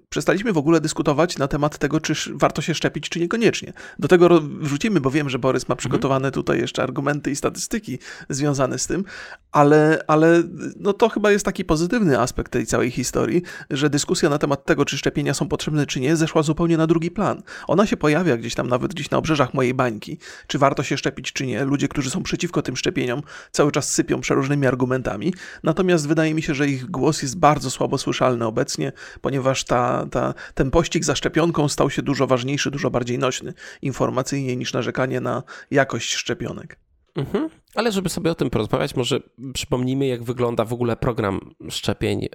[0.09, 3.73] przestaliśmy w ogóle dyskutować na temat tego, czy warto się szczepić, czy niekoniecznie.
[3.99, 8.79] Do tego wrzucimy, bo wiem, że Borys ma przygotowane tutaj jeszcze argumenty i statystyki związane
[8.79, 9.03] z tym,
[9.51, 10.43] ale, ale
[10.79, 14.85] no to chyba jest taki pozytywny aspekt tej całej historii, że dyskusja na temat tego,
[14.85, 17.41] czy szczepienia są potrzebne, czy nie, zeszła zupełnie na drugi plan.
[17.67, 20.17] Ona się pojawia gdzieś tam, nawet gdzieś na obrzeżach mojej bańki,
[20.47, 21.65] czy warto się szczepić, czy nie.
[21.65, 26.53] Ludzie, którzy są przeciwko tym szczepieniom, cały czas sypią przeróżnymi argumentami, natomiast wydaje mi się,
[26.53, 28.91] że ich głos jest bardzo słabo słyszalny obecnie,
[29.21, 34.55] ponieważ ta, ta, ten pościg za szczepionką stał się dużo ważniejszy, dużo bardziej nośny informacyjnie
[34.55, 36.88] niż narzekanie na jakość szczepionek.
[37.19, 37.49] Mhm.
[37.75, 39.19] Ale żeby sobie o tym porozmawiać, może
[39.53, 42.27] przypomnijmy, jak wygląda w ogóle program szczepień e,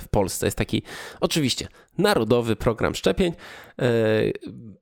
[0.00, 0.46] w Polsce.
[0.46, 0.82] Jest taki,
[1.20, 3.32] oczywiście, narodowy program szczepień.
[3.78, 3.90] E,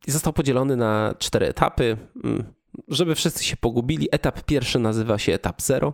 [0.07, 1.97] został podzielony na cztery etapy.
[2.25, 2.45] Mm,
[2.89, 5.93] żeby wszyscy się pogubili, etap pierwszy nazywa się etap zero.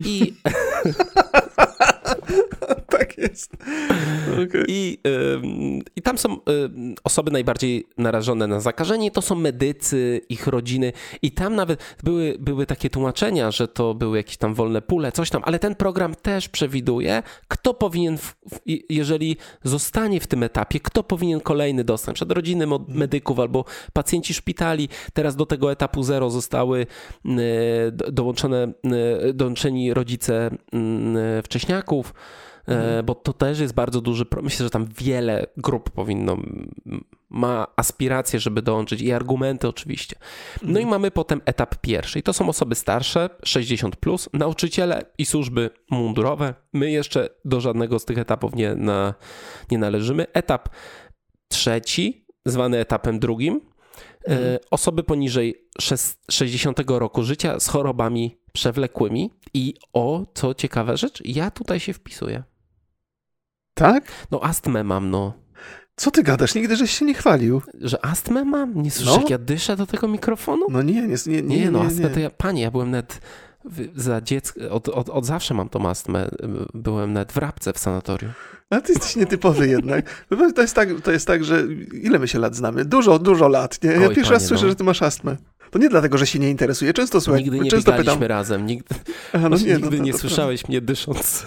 [0.00, 0.34] I
[2.98, 3.56] tak jest.
[4.48, 4.64] Okay.
[4.68, 4.98] I,
[5.96, 6.36] I tam są
[7.04, 12.66] osoby najbardziej narażone na zakażenie, to są medycy, ich rodziny i tam nawet były, były
[12.66, 16.48] takie tłumaczenia, że to były jakieś tam wolne pule, coś tam, ale ten program też
[16.48, 18.34] przewiduje, kto powinien, w,
[18.88, 24.88] jeżeli zostanie w tym etapie, kto powinien kolejny dostać, przed rodziny medyków albo pacjenci szpitali.
[25.12, 26.86] Teraz do tego etapu zero zostały
[28.12, 28.72] dołączone,
[29.34, 30.50] dołączeni rodzice
[31.42, 32.14] wcześniaków,
[32.68, 33.06] mhm.
[33.06, 34.26] bo to też jest bardzo duży.
[34.42, 36.36] Myślę, że tam wiele grup powinno,
[37.30, 40.16] ma aspiracje, żeby dołączyć i argumenty oczywiście.
[40.62, 40.86] No mhm.
[40.86, 42.18] i mamy potem etap pierwszy.
[42.18, 46.54] I to są osoby starsze, 60, plus, nauczyciele i służby mundurowe.
[46.72, 49.14] My jeszcze do żadnego z tych etapów nie, na,
[49.70, 50.26] nie należymy.
[50.32, 50.68] Etap
[51.48, 53.60] trzeci, zwany etapem drugim.
[54.24, 54.58] E, mhm.
[54.70, 55.68] Osoby poniżej
[56.30, 59.30] 60 roku życia z chorobami przewlekłymi.
[59.54, 62.42] I o, co ciekawa rzecz, ja tutaj się wpisuję.
[63.78, 64.04] Tak?
[64.30, 65.32] No astmę mam, no.
[65.96, 66.54] Co ty gadasz?
[66.54, 67.62] Nigdy żeś się nie chwalił.
[67.80, 68.82] Że astmę mam?
[68.82, 69.20] Nie słyszysz, no?
[69.20, 70.66] jak ja dyszę do tego mikrofonu?
[70.70, 71.42] No nie, nie, nie.
[71.42, 73.20] Nie, nie no astmę to ja, panie, ja byłem nawet
[73.96, 76.28] za dziecko, od, od, od zawsze mam tą astmę.
[76.74, 78.32] Byłem nawet w Rabce w sanatorium.
[78.70, 80.26] A ty jesteś nietypowy jednak.
[80.54, 81.62] To jest, tak, to jest tak, że
[81.92, 82.84] ile my się lat znamy?
[82.84, 83.90] Dużo, dużo lat, nie?
[83.90, 84.68] Ja Oj, pierwszy raz słyszę, no.
[84.68, 85.36] że ty masz astmę.
[85.70, 86.92] To nie dlatego, że się nie interesuje.
[86.92, 88.22] Często słuchaj, Nigdy nie często pytam.
[88.22, 88.66] razem.
[88.66, 88.94] Nigdy,
[89.32, 91.46] Aha, no nie, nigdy no to, nie to, słyszałeś mnie dysząc.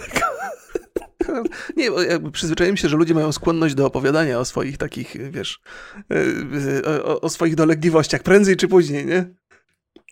[1.76, 5.60] Nie, jakby przyzwyczaiłem się, że ludzie mają skłonność do opowiadania o swoich takich, wiesz,
[6.10, 6.16] e,
[6.86, 9.34] e, o, o swoich dolegliwościach prędzej czy później, nie?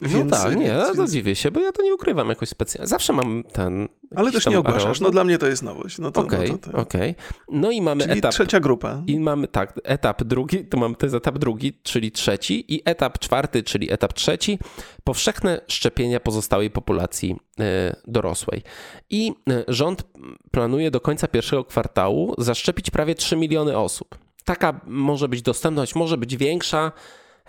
[0.00, 2.86] No więc, tak, nie, więc, to dziwię się, bo ja to nie ukrywam jakoś specjalnie.
[2.86, 3.88] Zawsze mam ten...
[4.16, 5.98] Ale też nie ogłaszasz, no dla mnie to jest nowość.
[5.98, 6.78] No okej, okay, no.
[6.78, 7.14] Okay.
[7.48, 8.32] No i mamy czyli etap...
[8.32, 9.02] trzecia grupa.
[9.06, 13.62] I mamy, tak, etap drugi, to mamy ten etap drugi, czyli trzeci i etap czwarty,
[13.62, 14.58] czyli etap trzeci,
[15.04, 18.62] powszechne szczepienia pozostałej populacji e, dorosłej.
[19.10, 20.04] I e, rząd
[20.50, 24.18] planuje do końca pierwszego kwartału zaszczepić prawie 3 miliony osób.
[24.44, 26.92] Taka może być dostępność, może być większa,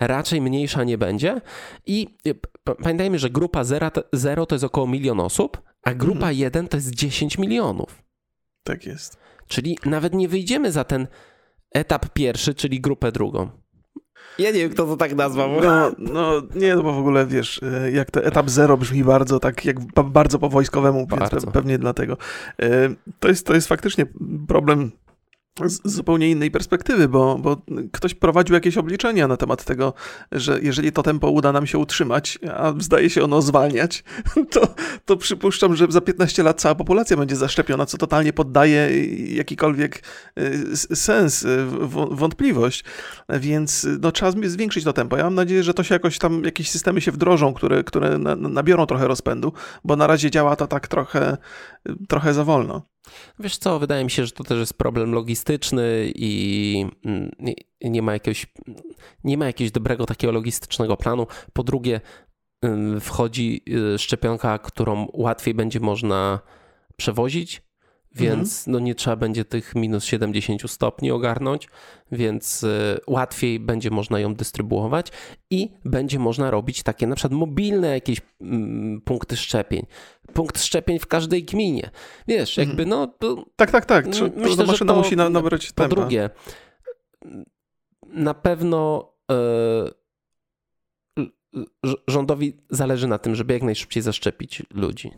[0.01, 1.41] raczej mniejsza nie będzie.
[1.85, 2.35] I y,
[2.83, 3.63] pamiętajmy, że grupa
[4.13, 6.35] 0 to jest około milion osób, a grupa mhm.
[6.35, 8.03] 1 to jest 10 milionów.
[8.63, 9.17] Tak jest.
[9.47, 11.07] Czyli nawet nie wyjdziemy za ten
[11.71, 13.49] etap pierwszy, czyli grupę drugą.
[14.37, 15.49] Ja nie wiem, kto to tak nazwał.
[15.61, 19.39] No, no nie, no bo w ogóle wiesz, y, jak ten etap zero brzmi bardzo
[19.39, 21.29] tak, jak bardzo po wojskowemu, bardzo.
[21.31, 22.17] więc pewnie dlatego.
[22.63, 24.05] Y, to jest, to jest faktycznie
[24.47, 24.91] problem
[25.65, 27.61] z zupełnie innej perspektywy, bo, bo
[27.91, 29.93] ktoś prowadził jakieś obliczenia na temat tego,
[30.31, 34.03] że jeżeli to tempo uda nam się utrzymać, a zdaje się ono zwalniać,
[34.53, 40.03] to, to przypuszczam, że za 15 lat cała populacja będzie zaszczepiona, co totalnie poddaje jakikolwiek
[40.39, 41.67] y, sens, y,
[42.11, 42.83] wątpliwość.
[43.29, 45.17] Więc no, trzeba zwiększyć to tempo.
[45.17, 48.85] Ja mam nadzieję, że to się jakoś tam, jakieś systemy się wdrożą, które, które nabiorą
[48.85, 51.37] trochę rozpędu, bo na razie działa to tak trochę,
[52.07, 52.90] trochę za wolno.
[53.39, 56.85] Wiesz co, wydaje mi się, że to też jest problem logistyczny i
[57.81, 58.47] nie ma jakiegoś,
[59.23, 61.27] nie ma jakiegoś dobrego takiego logistycznego planu.
[61.53, 62.01] Po drugie,
[63.01, 63.63] wchodzi
[63.97, 66.39] szczepionka, którą łatwiej będzie można
[66.97, 67.61] przewozić,
[68.15, 68.71] więc mhm.
[68.71, 71.67] no nie trzeba będzie tych minus 70 stopni ogarnąć,
[72.12, 72.65] więc
[73.08, 75.12] łatwiej będzie można ją dystrybuować
[75.50, 79.86] i będzie można robić takie na przykład mobilne jakieś mm, punkty szczepień.
[80.34, 81.89] Punkt szczepień w każdej gminie.
[82.28, 83.08] Wiesz, jakby no...
[83.08, 84.10] To, tak, tak, tak.
[84.10, 85.89] Czy, myślę, to maszyna musi nabrać tempa.
[85.89, 86.30] Po drugie,
[88.08, 89.12] na pewno
[92.08, 95.12] rządowi zależy na tym, żeby jak najszybciej zaszczepić ludzi,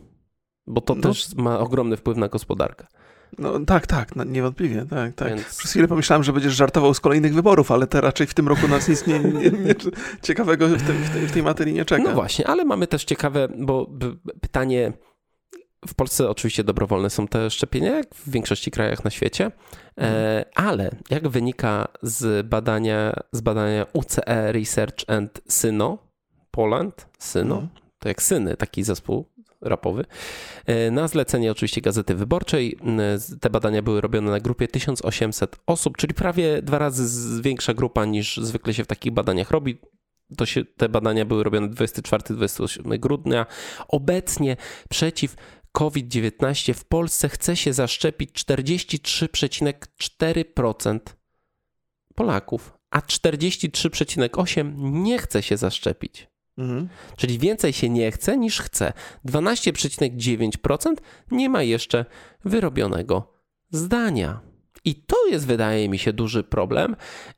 [0.66, 1.00] bo to no.
[1.02, 2.86] też ma ogromny wpływ na gospodarkę.
[3.38, 5.28] No tak, tak, niewątpliwie, tak, tak.
[5.28, 5.56] Więc...
[5.56, 8.68] Przez chwilę pomyślałem, że będziesz żartował z kolejnych wyborów, ale te raczej w tym roku
[8.68, 9.74] nas nic nie, nie, nie
[10.22, 12.02] ciekawego w, tej, w, tej, w tej materii nie czeka.
[12.02, 13.90] No właśnie, ale mamy też ciekawe, bo
[14.40, 14.92] pytanie,
[15.88, 19.50] w Polsce oczywiście dobrowolne są te szczepienia, jak w większości krajach na świecie,
[19.98, 25.98] e, ale jak wynika z badania, z badania UCE Research and Syno,
[26.50, 27.68] Poland, Syno, mhm.
[27.98, 30.04] to jak Syny, taki zespół rapowy.
[30.66, 32.78] E, na zlecenie oczywiście Gazety Wyborczej.
[32.98, 38.04] E, te badania były robione na grupie 1800 osób, czyli prawie dwa razy większa grupa
[38.04, 39.78] niż zwykle się w takich badaniach robi.
[40.36, 43.46] To się, te badania były robione 24-28 grudnia.
[43.88, 44.56] Obecnie
[44.90, 45.36] przeciw
[45.72, 50.98] COVID-19 w Polsce chce się zaszczepić 43,4%
[52.14, 56.33] Polaków, a 43,8% nie chce się zaszczepić.
[56.58, 56.88] Mhm.
[57.16, 58.92] Czyli więcej się nie chce niż chce.
[59.28, 60.94] 12,9%
[61.30, 62.04] nie ma jeszcze
[62.44, 63.32] wyrobionego
[63.70, 64.40] zdania.
[64.84, 66.96] I to jest, wydaje mi się, duży problem.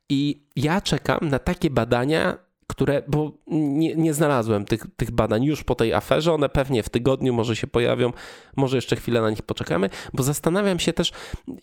[0.08, 5.64] I ja czekam na takie badania, które, bo nie, nie znalazłem tych, tych badań już
[5.64, 6.32] po tej aferze.
[6.32, 8.12] One pewnie w tygodniu może się pojawią,
[8.56, 11.12] może jeszcze chwilę na nich poczekamy, bo zastanawiam się też,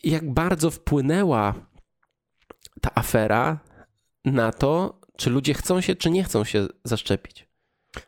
[0.04, 1.54] jak bardzo wpłynęła
[2.82, 3.60] ta afera
[4.26, 7.53] na to, czy ludzie chcą się, czy nie chcą się zaszczepić.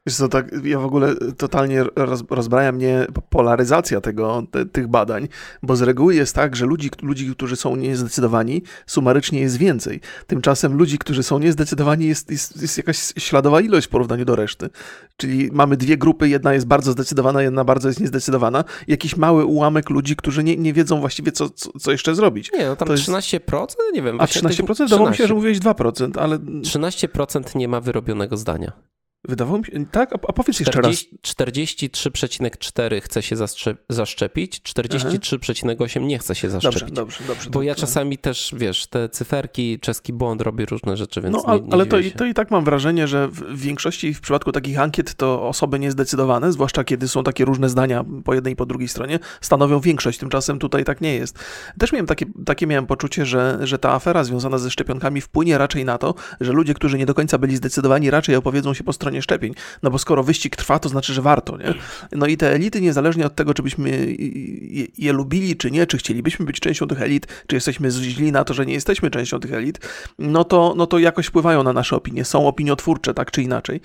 [0.05, 5.27] Wiesz co, tak, ja w ogóle totalnie roz, rozbraja mnie polaryzacja tego, te, tych badań,
[5.63, 10.01] bo z reguły jest tak, że ludzi, ludzi, którzy są niezdecydowani, sumarycznie jest więcej.
[10.27, 14.69] Tymczasem ludzi, którzy są niezdecydowani, jest, jest, jest jakaś śladowa ilość w porównaniu do reszty.
[15.17, 18.63] Czyli mamy dwie grupy, jedna jest bardzo zdecydowana, jedna bardzo jest niezdecydowana.
[18.87, 22.51] Jakiś mały ułamek ludzi, którzy nie, nie wiedzą właściwie, co, co, co jeszcze zrobić.
[22.51, 23.61] Nie, no tam to 13%?
[23.61, 23.77] Jest...
[23.93, 24.21] Nie wiem.
[24.21, 24.67] A 13%?
[24.67, 24.77] Tych...
[24.77, 26.37] Wydawało mi się, że mówiłeś 2%, ale...
[26.37, 28.94] 13% nie ma wyrobionego zdania.
[29.27, 30.13] Wydawało mi się, tak?
[30.13, 31.45] A, a powiedz 40, jeszcze raz.
[31.49, 33.35] 43,4 chce się
[33.89, 36.79] zaszczepić, 43,8 nie chce się zaszczepić.
[36.79, 37.49] Dobrze, dobrze, dobrze.
[37.49, 41.61] Bo ja czasami też, wiesz, te cyferki, czeski błąd robi różne rzeczy, więc No, ale,
[41.61, 44.51] nie, nie ale to, i, to i tak mam wrażenie, że w większości w przypadku
[44.51, 48.65] takich ankiet to osoby niezdecydowane, zwłaszcza kiedy są takie różne zdania po jednej i po
[48.65, 50.19] drugiej stronie, stanowią większość.
[50.19, 51.39] Tymczasem tutaj tak nie jest.
[51.79, 55.85] Też miałem takie, takie miałem poczucie, że, że ta afera związana ze szczepionkami wpłynie raczej
[55.85, 59.14] na to, że ludzie, którzy nie do końca byli zdecydowani, raczej opowiedzą się po stronie
[59.15, 59.53] stronie szczepień.
[59.83, 61.73] No bo skoro wyścig trwa, to znaczy, że warto, nie?
[62.11, 64.15] No i te elity, niezależnie od tego, czy byśmy
[64.69, 68.43] je, je lubili, czy nie, czy chcielibyśmy być częścią tych elit, czy jesteśmy źli na
[68.43, 69.79] to, że nie jesteśmy częścią tych elit,
[70.19, 72.25] no to, no to jakoś wpływają na nasze opinie.
[72.25, 73.81] Są opiniotwórcze, tak czy inaczej.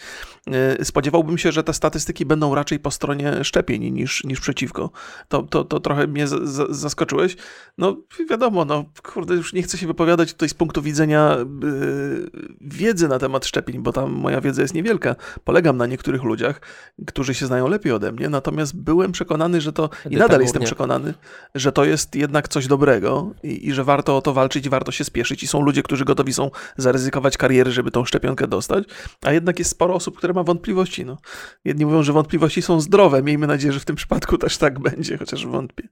[0.46, 4.90] E, spodziewałbym się, że te statystyki będą raczej po stronie szczepień niż, niż przeciwko.
[5.28, 7.36] To, to, to trochę mnie z, z, zaskoczyłeś.
[7.78, 7.96] No
[8.30, 13.18] wiadomo, no kurde, już nie chcę się wypowiadać tutaj z punktu widzenia yy, wiedzy na
[13.18, 16.60] temat szczepień, bo tam moja wiedza jest niewielka polegam na niektórych ludziach,
[17.06, 21.14] którzy się znają lepiej ode mnie, natomiast byłem przekonany, że to i nadal jestem przekonany,
[21.54, 25.04] że to jest jednak coś dobrego i, i, że warto o to walczyć, warto się
[25.04, 28.84] spieszyć i są ludzie, którzy gotowi są zaryzykować kariery, żeby tą szczepionkę dostać,
[29.22, 31.04] a jednak jest sporo osób, które ma wątpliwości.
[31.04, 31.18] No.
[31.64, 35.18] Jedni mówią, że wątpliwości są zdrowe, miejmy nadzieję, że w tym przypadku też tak będzie,
[35.18, 35.88] chociaż wątpię.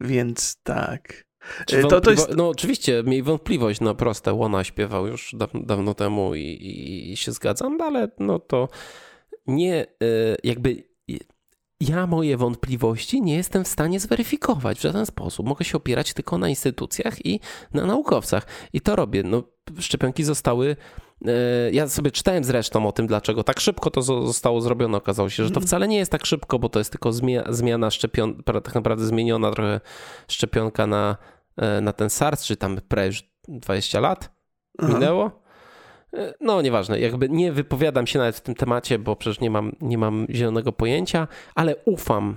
[0.00, 1.31] Więc tak.
[1.72, 2.36] E, to, to jest...
[2.36, 7.32] No oczywiście, miej wątpliwość, no proste, Łona śpiewał już dawno temu i, i, i, się
[7.32, 8.68] zgadzam, ale no to
[9.46, 9.86] nie, e,
[10.44, 10.92] jakby
[11.88, 15.46] ja moje wątpliwości nie jestem w stanie zweryfikować w żaden sposób.
[15.46, 17.40] Mogę się opierać tylko na instytucjach i
[17.74, 18.46] na naukowcach.
[18.72, 19.22] I to robię.
[19.22, 19.42] No,
[19.78, 20.76] szczepionki zostały.
[21.26, 24.98] E, ja sobie czytałem zresztą o tym, dlaczego tak szybko to zostało zrobione.
[24.98, 25.66] Okazało się, że to mhm.
[25.66, 27.10] wcale nie jest tak szybko, bo to jest tylko
[27.48, 29.80] zmiana szczepionka, tak naprawdę zmieniona trochę
[30.28, 31.16] szczepionka na,
[31.56, 34.30] e, na ten SARS, czy tam prawie już 20 lat
[34.82, 35.42] minęło.
[36.14, 39.72] E, no, nieważne, jakby nie wypowiadam się nawet w tym temacie, bo przecież nie mam,
[39.80, 42.36] nie mam zielonego pojęcia, ale ufam,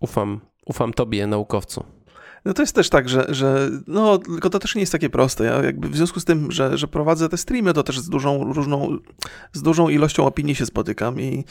[0.00, 1.95] ufam, ufam tobie, naukowcu.
[2.46, 5.44] No to jest też tak, że, że no, tylko to też nie jest takie proste.
[5.44, 8.52] Ja jakby w związku z tym, że, że prowadzę te streamy, to też z dużą,
[8.52, 8.98] różną,
[9.52, 11.44] z dużą ilością opinii się spotykam i,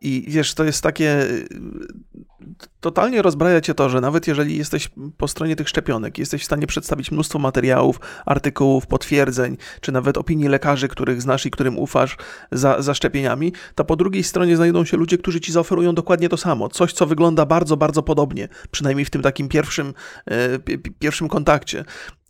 [0.00, 1.26] i wiesz, to jest takie
[2.80, 6.66] totalnie rozbraja cię to, że nawet jeżeli jesteś po stronie tych szczepionek, jesteś w stanie
[6.66, 12.16] przedstawić mnóstwo materiałów, artykułów, potwierdzeń, czy nawet opinii lekarzy, których znasz i którym ufasz
[12.52, 16.36] za, za szczepieniami, to po drugiej stronie znajdą się ludzie, którzy ci zaoferują dokładnie to
[16.36, 16.68] samo.
[16.68, 19.94] Coś, co wygląda bardzo, bardzo podobnie, przynajmniej w tym takim pierwszym,
[20.26, 20.41] e,
[20.98, 21.84] pierwszym kontakcie.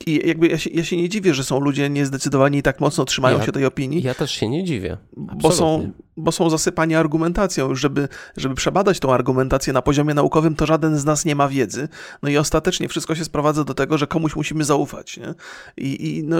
[0.07, 3.05] I jakby ja się, ja się, nie dziwię, że są ludzie niezdecydowani i tak mocno
[3.05, 4.02] trzymają ja, się tej opinii.
[4.02, 4.96] Ja też się nie dziwię.
[5.16, 7.74] Bo są, bo są zasypani argumentacją.
[7.74, 11.88] Żeby, żeby przebadać tą argumentację na poziomie naukowym, to żaden z nas nie ma wiedzy.
[12.22, 15.16] No i ostatecznie wszystko się sprowadza do tego, że komuś musimy zaufać.
[15.16, 15.35] Nie?
[15.76, 16.37] I, i no,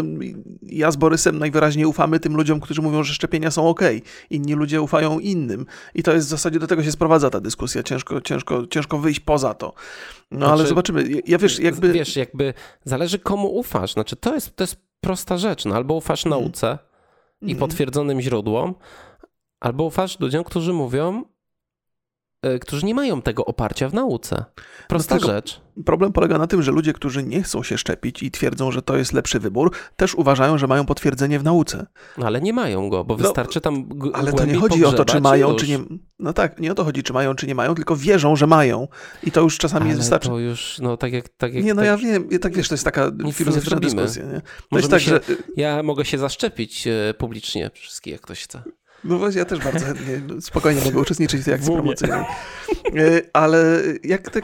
[0.63, 3.81] ja z Borysem najwyraźniej ufamy tym ludziom, którzy mówią, że szczepienia są ok.
[4.31, 5.67] Inni ludzie ufają innym.
[5.95, 7.83] I to jest w zasadzie do tego się sprowadza ta dyskusja.
[7.83, 9.75] Ciężko, ciężko, ciężko wyjść poza to.
[10.31, 11.05] No znaczy, ale zobaczymy.
[11.27, 11.93] Ja wiesz, jakby...
[11.93, 13.93] Wiesz, jakby zależy komu ufasz.
[13.93, 15.65] Znaczy, to jest, to jest prosta rzecz.
[15.65, 16.43] No, albo ufasz mhm.
[16.43, 16.79] nauce mm.
[17.41, 17.59] i mhm.
[17.59, 18.75] potwierdzonym źródłom,
[19.61, 21.25] albo ufasz ludziom, którzy mówią,
[22.61, 24.45] którzy nie mają tego oparcia w nauce.
[24.89, 25.61] Prosta no rzecz.
[25.85, 28.97] Problem polega na tym, że ludzie, którzy nie chcą się szczepić i twierdzą, że to
[28.97, 31.87] jest lepszy wybór, też uważają, że mają potwierdzenie w nauce.
[32.19, 35.05] No, ale nie mają go, bo no, wystarczy tam Ale to nie chodzi o to,
[35.05, 35.79] czy mają, czy nie...
[36.19, 38.89] No tak, nie o to chodzi, czy mają, czy nie mają, tylko wierzą, że mają.
[39.23, 40.29] I to już czasami ale wystarczy.
[40.29, 41.29] to już, no tak jak...
[41.29, 41.87] Tak jak nie, no tak...
[41.87, 44.25] ja wiem, tak wiesz, to jest taka filozoficzna dyskusja.
[44.25, 44.41] Nie?
[44.71, 45.11] To jest tak, się...
[45.11, 45.21] że...
[45.57, 48.63] Ja mogę się zaszczepić e, publicznie wszystkich, jak ktoś chce.
[49.05, 52.21] No właśnie, ja też bardzo chętnie, no, spokojnie mogę uczestniczyć w tej akcji promocyjnej.
[52.21, 54.41] E, ale jak te,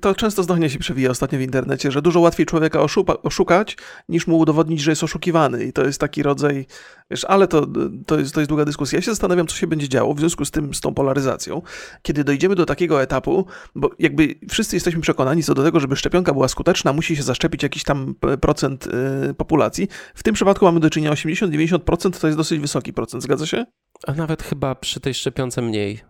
[0.00, 3.76] to często zdanie się przewija ostatnio w internecie, że dużo łatwiej człowieka oszupa, oszukać,
[4.08, 5.64] niż mu udowodnić, że jest oszukiwany.
[5.64, 6.66] I to jest taki rodzaj,
[7.10, 7.66] wiesz, ale to,
[8.06, 8.96] to, jest, to jest długa dyskusja.
[8.98, 11.62] Ja się zastanawiam, co się będzie działo w związku z tym, z tą polaryzacją,
[12.02, 16.32] kiedy dojdziemy do takiego etapu, bo jakby wszyscy jesteśmy przekonani co do tego, żeby szczepionka
[16.32, 18.86] była skuteczna, musi się zaszczepić jakiś tam procent
[19.30, 19.88] y, populacji.
[20.14, 23.64] W tym przypadku mamy do czynienia 80-90%, to jest dosyć wysoki procent, zgadza się?
[24.06, 26.00] A nawet chyba przy tej szczepionce mniej.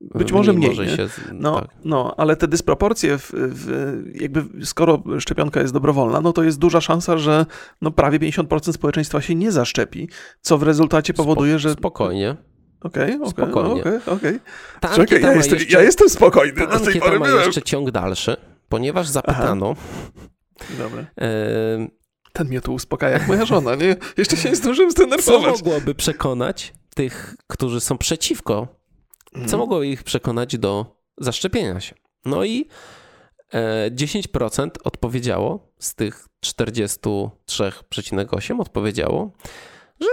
[0.00, 0.70] Być może mniej.
[0.70, 1.70] Może się, no, tak.
[1.84, 6.80] no, ale te dysproporcje, w, w, jakby skoro szczepionka jest dobrowolna, no to jest duża
[6.80, 7.46] szansa, że
[7.80, 10.08] no prawie 50% społeczeństwa się nie zaszczepi,
[10.40, 11.72] co w rezultacie powoduje, że.
[11.72, 12.36] Spokojnie.
[12.80, 13.80] Okej, okay, spokojnie.
[13.80, 14.40] Okay, okay.
[14.96, 16.66] Czekaj, ja jestem, jeszcze, ja jestem spokojny.
[16.66, 17.44] Do tej pory ma byłem.
[17.44, 18.36] jeszcze ciąg dalszy,
[18.68, 19.74] ponieważ zapytano.
[19.78, 20.20] Aha.
[20.78, 21.02] Dobra.
[21.02, 22.00] Y
[22.32, 23.96] ten mnie tu uspokaja jak moja żona, nie?
[24.16, 25.58] Jeszcze się nie zdążyłem zdenerwować.
[25.58, 28.68] Co mogłoby przekonać tych, którzy są przeciwko,
[29.32, 29.58] co mhm.
[29.58, 31.94] mogło ich przekonać do zaszczepienia się?
[32.24, 32.68] No i
[33.90, 39.32] 10% e, odpowiedziało z tych 43,8 odpowiedziało,
[40.00, 40.08] że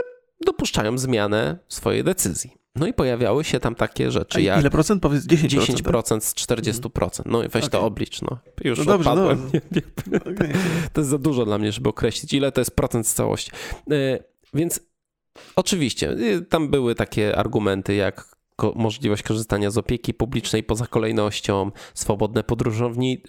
[0.45, 2.57] dopuszczają zmianę swojej decyzji.
[2.75, 4.59] No i pojawiały się tam takie rzeczy jak...
[4.59, 5.01] Ile procent?
[5.01, 5.47] Powiedz 10%.
[5.47, 7.21] 10% z 40%.
[7.25, 7.69] No i weź okay.
[7.69, 8.37] to oblicz, no.
[8.63, 9.49] Już no dobrze, odpadłem.
[10.11, 10.17] No.
[10.17, 10.53] Okay.
[10.93, 13.51] To jest za dużo dla mnie, żeby określić, ile to jest procent z całości.
[13.91, 14.19] E,
[14.53, 14.79] więc
[15.56, 18.38] oczywiście, y, tam były takie argumenty jak
[18.76, 22.43] możliwość korzystania z opieki publicznej poza kolejnością, swobodne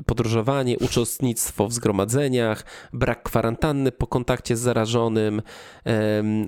[0.07, 5.43] podróżowanie, uczestnictwo w zgromadzeniach, brak kwarantanny po kontakcie z zarażonym.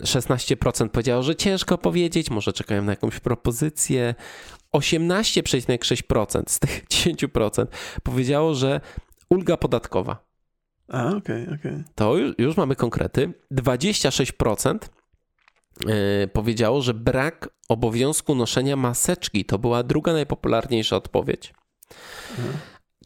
[0.03, 4.15] 16% powiedziało, że ciężko powiedzieć, może czekają na jakąś propozycję.
[4.73, 7.67] 18,6% z tych 10%
[8.03, 8.81] powiedziało, że
[9.31, 10.31] ulga podatkowa.
[10.89, 11.73] A, okej, okay, okej.
[11.73, 11.85] Okay.
[11.95, 13.33] To już, już mamy konkrety.
[13.53, 15.00] 26% E,
[16.33, 21.53] powiedziało, że brak obowiązku noszenia maseczki to była druga najpopularniejsza odpowiedź.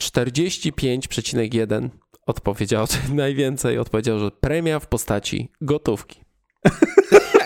[0.00, 1.88] 45,1
[2.26, 6.24] odpowiedziało, czyli najwięcej odpowiedział, że premia w postaci gotówki.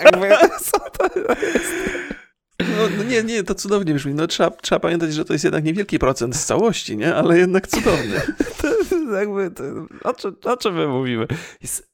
[0.03, 0.29] Jakby,
[0.61, 1.73] co to jest?
[2.59, 4.13] No, no, nie, nie, to cudownie brzmi.
[4.13, 7.15] No, trzeba, trzeba pamiętać, że to jest jednak niewielki procent z całości, nie?
[7.15, 8.21] Ale jednak cudowny.
[8.61, 8.67] to,
[9.17, 9.63] jakby, to,
[10.03, 11.27] o, czym, o czym my mówimy?
[11.61, 11.88] Jest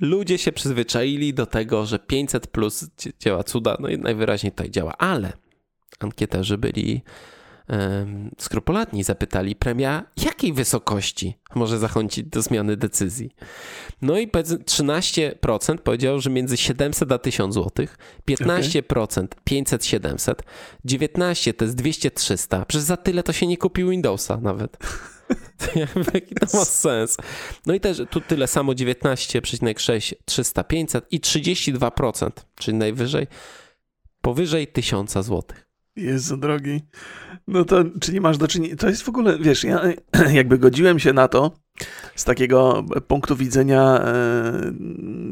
[0.00, 4.92] ludzie się przyzwyczaili do tego, że 500 plus działa cuda, no i najwyraźniej tutaj działa,
[4.98, 5.32] ale
[6.00, 7.02] ankieterzy byli
[7.68, 13.30] um, skrupulatni, zapytali premia jakiej wysokości może zachęcić do zmiany decyzji.
[14.02, 17.86] No i 13% powiedział, że między 700 a 1000 zł,
[18.28, 20.34] 15% 500-700,
[20.86, 24.76] 19% to jest 200-300, przez za tyle to się nie kupi Windowsa nawet.
[26.14, 27.16] Jaki to ma sens?
[27.66, 33.26] No i też tu tyle samo 19,6, 300, 500 i 32%, czyli najwyżej,
[34.20, 35.42] powyżej 1000 zł.
[35.96, 36.80] Jezu drogi.
[37.46, 39.82] No to czyli masz do czynienia, to jest w ogóle, wiesz, ja
[40.32, 41.52] jakby godziłem się na to
[42.14, 44.72] z takiego punktu widzenia e,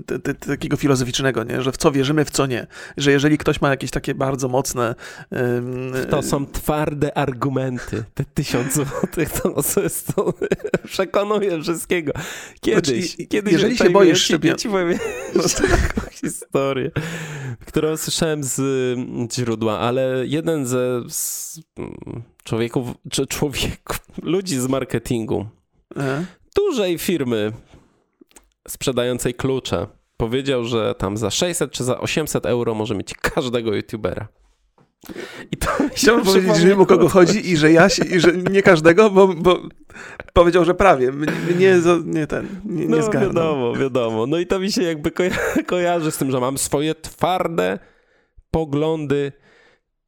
[0.07, 1.63] te, te, takiego filozoficznego, nie?
[1.63, 2.67] że w co wierzymy, w co nie.
[2.97, 4.95] Że jeżeli ktoś ma jakieś takie bardzo mocne...
[6.11, 8.05] To są twarde argumenty.
[8.15, 10.35] Te tysiąc złotych to, to jest to
[10.85, 12.13] przekonuje wszystkiego.
[12.61, 14.57] Kiedyś, znaczy, kiedyś jeżeli się boisz szczepienia...
[14.57, 14.99] Ci powiem
[15.35, 16.91] no taką historię,
[17.67, 18.63] którą słyszałem z
[19.33, 21.61] źródła, ale jeden ze z
[22.45, 25.47] człowieków, czy człowieków, ludzi z marketingu
[25.97, 26.25] Aha.
[26.59, 27.53] Dużej firmy
[28.69, 34.29] sprzedającej klucze powiedział, że tam za 600 czy za 800 euro może mieć każdego youtubera.
[35.53, 38.33] I to Chciałbym powiedzieć, że wiem o kogo chodzi i że ja się, i że
[38.33, 39.61] nie każdego, bo, bo
[40.33, 41.13] powiedział, że prawie.
[41.59, 41.75] Nie,
[42.05, 44.27] nie ten, nie, nie no, wiadomo, wiadomo.
[44.27, 45.11] No i to mi się jakby
[45.67, 47.79] kojarzy z tym, że mam swoje twarde
[48.51, 49.33] poglądy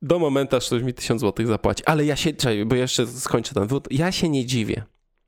[0.03, 1.85] do momentu, aż ktoś mi 1000 złotych zapłaci.
[1.87, 4.83] Ale ja się, czekaj, bo jeszcze skończę ten wywód, ja się nie dziwię.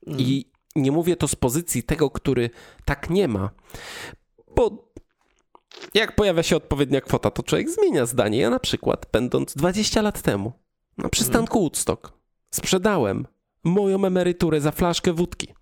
[0.06, 0.20] Mm.
[0.20, 2.50] I nie mówię to z pozycji tego, który
[2.84, 3.50] tak nie ma,
[4.56, 4.92] bo
[5.94, 8.38] jak pojawia się odpowiednia kwota, to człowiek zmienia zdanie.
[8.38, 10.52] Ja na przykład, będąc 20 lat temu
[10.98, 11.62] na przystanku mm.
[11.62, 12.12] Woodstock,
[12.50, 13.26] sprzedałem
[13.64, 15.54] moją emeryturę za flaszkę wódki.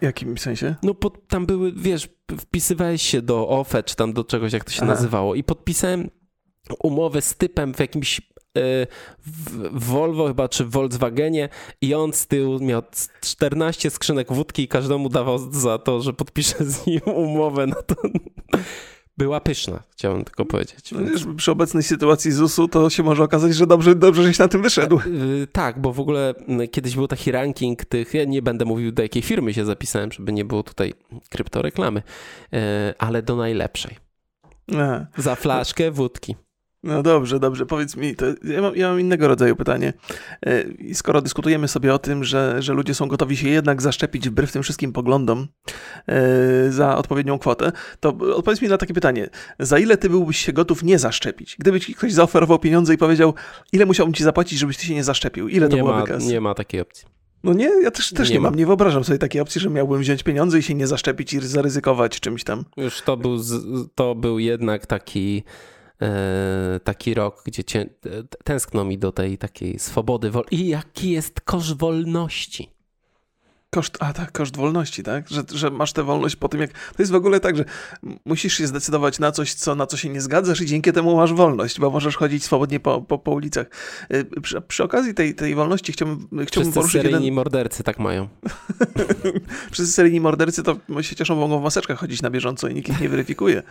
[0.00, 0.74] Jakim sensie?
[0.82, 2.08] No, pod, tam były, wiesz,
[2.40, 4.92] wpisywałeś się do OFE, czy tam do czegoś, jak to się Aha.
[4.92, 6.10] nazywało, i podpisałem
[6.82, 8.20] umowę z typem w jakimś
[8.54, 11.48] w Volvo chyba, czy w Volkswagenie
[11.80, 12.82] i on z tyłu miał
[13.20, 17.94] 14 skrzynek wódki i każdemu dawał za to, że podpisze z nim umowę na to.
[19.20, 20.92] Była pyszna, chciałem tylko powiedzieć.
[20.92, 24.48] No, wiesz, przy obecnej sytuacji ZUS-u to się może okazać, że dobrze, dobrze żeś na
[24.48, 24.98] tym wyszedł.
[24.98, 25.00] E,
[25.52, 26.34] tak, bo w ogóle
[26.70, 30.32] kiedyś był taki ranking tych, ja nie będę mówił do jakiej firmy się zapisałem, żeby
[30.32, 30.94] nie było tutaj
[31.28, 32.02] kryptoreklamy,
[32.52, 33.96] e, ale do najlepszej.
[34.72, 35.06] Aha.
[35.16, 36.36] Za flaszkę wódki.
[36.82, 37.66] No dobrze, dobrze.
[37.66, 39.92] Powiedz mi, to ja, mam, ja mam innego rodzaju pytanie.
[40.46, 44.28] E, I skoro dyskutujemy sobie o tym, że, że ludzie są gotowi się jednak zaszczepić
[44.28, 45.46] wbrew tym wszystkim poglądom
[46.06, 49.28] e, za odpowiednią kwotę, to odpowiedz mi na takie pytanie.
[49.58, 51.56] Za ile ty byłbyś się gotów nie zaszczepić?
[51.58, 53.34] Gdyby ci ktoś zaoferował pieniądze i powiedział,
[53.72, 55.48] ile musiałbym ci zapłacić, żebyś ty się nie zaszczepił?
[55.48, 56.26] Ile to nie byłoby kas?
[56.26, 57.06] Nie ma takiej opcji.
[57.44, 58.54] No nie, ja też, też nie, nie mam.
[58.54, 62.20] Nie wyobrażam sobie takiej opcji, że miałbym wziąć pieniądze i się nie zaszczepić i zaryzykować
[62.20, 62.64] czymś tam.
[62.76, 63.36] Już to był,
[63.94, 65.44] to był jednak taki
[66.84, 67.86] taki rok, gdzie cię,
[68.44, 70.30] tęskno mi do tej takiej swobody.
[70.50, 72.70] I jaki jest kosz wolności?
[73.74, 75.28] Koszt, a tak, koszt wolności, tak?
[75.28, 76.70] Że, że masz tę wolność po tym, jak.
[76.72, 77.64] To jest w ogóle tak, że
[78.24, 81.32] musisz się zdecydować na coś, co, na co się nie zgadzasz, i dzięki temu masz
[81.32, 83.66] wolność, bo możesz chodzić swobodnie po, po, po ulicach.
[84.14, 87.02] Y, przy, przy, okazji tej, tej wolności chciałbym, chciałbym Wszyscy poruszyć.
[87.02, 87.34] seryjni jeden...
[87.34, 88.28] mordercy tak mają.
[89.72, 93.00] Wszyscy seryjni mordercy to się cieszą, mogą w maseczkach chodzić na bieżąco i nikt ich
[93.00, 93.62] nie weryfikuje.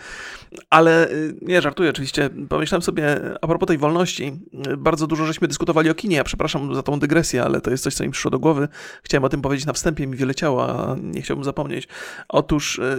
[0.70, 2.30] Ale y, nie, żartuję oczywiście.
[2.50, 4.40] Pomyślałem sobie, a propos tej wolności,
[4.74, 6.16] y, bardzo dużo żeśmy dyskutowali o kinie.
[6.16, 8.68] Ja przepraszam za tą dygresję, ale to jest coś, co mi przyszło do głowy.
[9.04, 11.88] Chciałem o tym powiedzieć na wstępie wstępie mi wyleciało, a nie chciałbym zapomnieć.
[12.30, 12.98] Otóż e, e,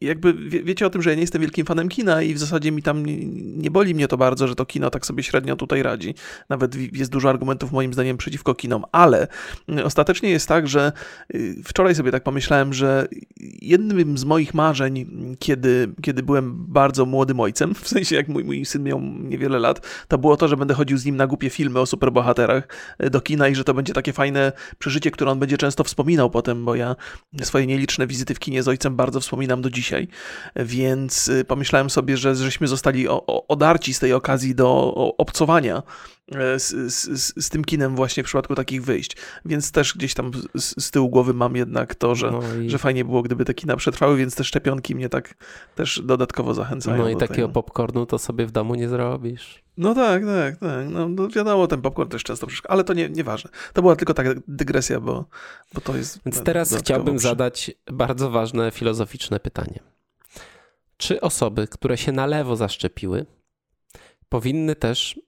[0.00, 2.72] jakby wie, wiecie o tym, że ja nie jestem wielkim fanem kina i w zasadzie
[2.72, 3.16] mi tam nie,
[3.56, 6.14] nie boli mnie to bardzo, że to kino tak sobie średnio tutaj radzi.
[6.48, 9.28] Nawet jest dużo argumentów moim zdaniem przeciwko kinom, ale
[9.84, 10.92] ostatecznie jest tak, że
[11.34, 13.08] y, wczoraj sobie tak pomyślałem, że
[13.62, 15.06] jednym z moich marzeń,
[15.38, 19.86] kiedy, kiedy byłem bardzo młodym ojcem, w sensie jak mój, mój syn miał niewiele lat,
[20.08, 23.20] to było to, że będę chodził z nim na głupie filmy o superbohaterach e, do
[23.20, 26.64] kina i że to będzie takie fajne przeżycie, które on będzie często wspominał wspominał potem,
[26.64, 26.96] bo ja
[27.42, 30.08] swoje nieliczne wizyty w kinie z ojcem bardzo wspominam do dzisiaj,
[30.56, 33.06] więc y, pomyślałem sobie, że żeśmy zostali
[33.48, 35.82] odarci z tej okazji do obcowania
[36.32, 39.16] e, z, z, z, tym kinem właśnie w przypadku takich wyjść.
[39.44, 42.70] Więc też gdzieś tam z, z tyłu głowy mam jednak to, że, no i...
[42.70, 45.34] że fajnie było, gdyby te kina przetrwały, więc te szczepionki mnie tak
[45.74, 47.02] też dodatkowo zachęcają.
[47.02, 47.48] No i takiego tego.
[47.48, 49.61] popcornu to sobie w domu nie zrobisz.
[49.76, 50.88] No tak, tak, tak.
[50.90, 53.50] No, no wiadomo, ten popcorn też często przeszkadza, ale to nie, nieważne.
[53.72, 55.24] To była tylko taka dygresja, bo,
[55.74, 56.20] bo to jest...
[56.26, 57.28] Więc teraz chciałbym przy...
[57.28, 59.80] zadać bardzo ważne filozoficzne pytanie.
[60.96, 63.26] Czy osoby, które się na lewo zaszczepiły,
[64.28, 65.20] powinny też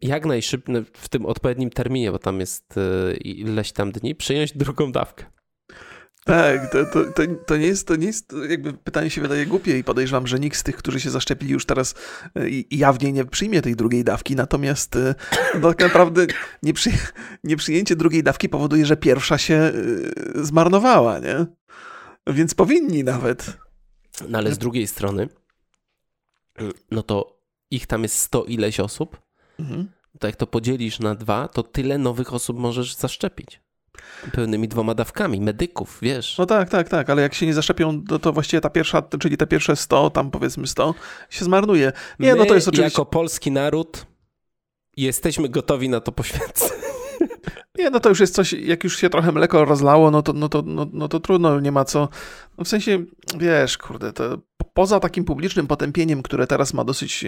[0.00, 4.92] jak najszybciej, w tym odpowiednim terminie, bo tam jest y, ileś tam dni, przyjąć drugą
[4.92, 5.24] dawkę?
[6.24, 9.78] Tak, to, to, to, to, nie jest, to nie jest, jakby pytanie się wydaje głupie
[9.78, 11.94] i podejrzewam, że nikt z tych, którzy się zaszczepili już teraz
[12.36, 15.14] e, jawnie nie przyjmie tej drugiej dawki, natomiast e,
[15.60, 16.26] no, tak naprawdę
[16.62, 16.90] nieprzy,
[17.44, 19.72] nieprzyjęcie drugiej dawki powoduje, że pierwsza się e,
[20.34, 21.46] zmarnowała, nie?
[22.26, 23.56] Więc powinni nawet.
[24.28, 25.28] No ale z drugiej strony,
[26.90, 29.20] no to ich tam jest sto ileś osób,
[29.58, 29.88] mhm.
[30.18, 33.63] to jak to podzielisz na dwa, to tyle nowych osób możesz zaszczepić
[34.32, 36.38] pełnymi dwoma dawkami, medyków, wiesz.
[36.38, 39.36] No tak, tak, tak, ale jak się nie zaszczepią, to, to właściwie ta pierwsza, czyli
[39.36, 40.94] te pierwsze 100, tam powiedzmy 100,
[41.30, 41.92] się zmarnuje.
[42.18, 43.00] Nie, My, no to jest oczywiście...
[43.00, 44.06] jako polski naród
[44.96, 46.84] jesteśmy gotowi na to poświęcenie.
[47.78, 50.48] Nie, no to już jest coś, jak już się trochę mleko rozlało, no to, no
[50.48, 52.08] to, no, no to trudno, nie ma co.
[52.58, 53.04] No w sensie,
[53.38, 54.38] wiesz, kurde, to
[54.74, 57.24] poza takim publicznym potępieniem, które teraz ma dosyć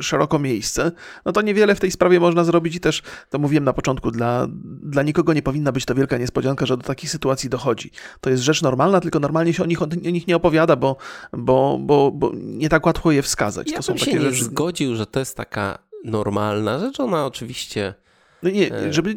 [0.00, 0.92] szeroko miejsce,
[1.24, 4.46] no to niewiele w tej sprawie można zrobić i też, to mówiłem na początku, dla,
[4.82, 7.90] dla nikogo nie powinna być to wielka niespodzianka, że do takich sytuacji dochodzi.
[8.20, 10.96] To jest rzecz normalna, tylko normalnie się o nich, o nich nie opowiada, bo,
[11.32, 13.70] bo, bo, bo nie tak łatwo je wskazać.
[13.70, 14.44] Ja to są bym takie się nie rzeczy...
[14.44, 17.94] zgodził, że to jest taka normalna rzecz, ona oczywiście
[18.42, 19.16] no nie, żeby,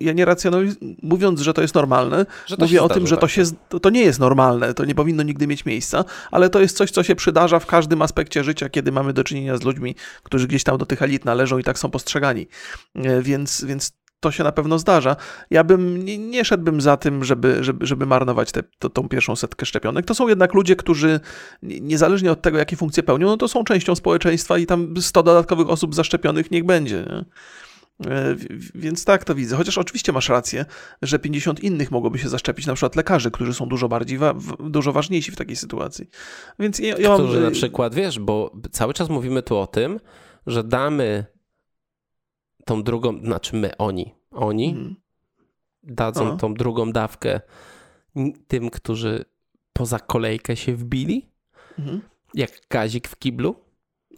[0.00, 3.42] ja nie racjonalizuję, mówiąc, że to jest normalne, że mówię o tym, że to, się,
[3.68, 6.90] to, to, nie jest normalne, to nie powinno nigdy mieć miejsca, ale to jest coś,
[6.90, 10.64] co się przydarza w każdym aspekcie życia, kiedy mamy do czynienia z ludźmi, którzy gdzieś
[10.64, 12.46] tam do tych elit należą i tak są postrzegani.
[12.94, 15.16] E, więc, więc to się na pewno zdarza.
[15.50, 19.66] Ja bym nie, nie szedłbym za tym, żeby, żeby, żeby marnować tę tą pierwszą setkę
[19.66, 20.06] szczepionek.
[20.06, 21.20] To są jednak ludzie, którzy
[21.62, 25.70] niezależnie od tego, jakie funkcje pełnią, no to są częścią społeczeństwa i tam 100 dodatkowych
[25.70, 26.96] osób zaszczepionych niech będzie.
[26.96, 27.24] Nie?
[28.06, 28.36] E,
[28.74, 29.56] więc tak to widzę.
[29.56, 30.64] Chociaż oczywiście masz rację,
[31.02, 34.92] że 50 innych mogłoby się zaszczepić, na przykład lekarzy, którzy są dużo bardziej, wa dużo
[34.92, 36.08] ważniejsi w takiej sytuacji.
[36.58, 37.44] Więc ja, ja którzy mam...
[37.44, 40.00] na przykład, wiesz, bo cały czas mówimy tu o tym,
[40.46, 41.24] że damy
[42.64, 44.96] tą drugą, znaczy my, oni, oni mhm.
[45.82, 46.36] dadzą Aha.
[46.36, 47.40] tą drugą dawkę
[48.48, 49.24] tym, którzy
[49.72, 51.30] poza kolejkę się wbili,
[51.78, 52.00] mhm.
[52.34, 53.67] jak kazik w kiblu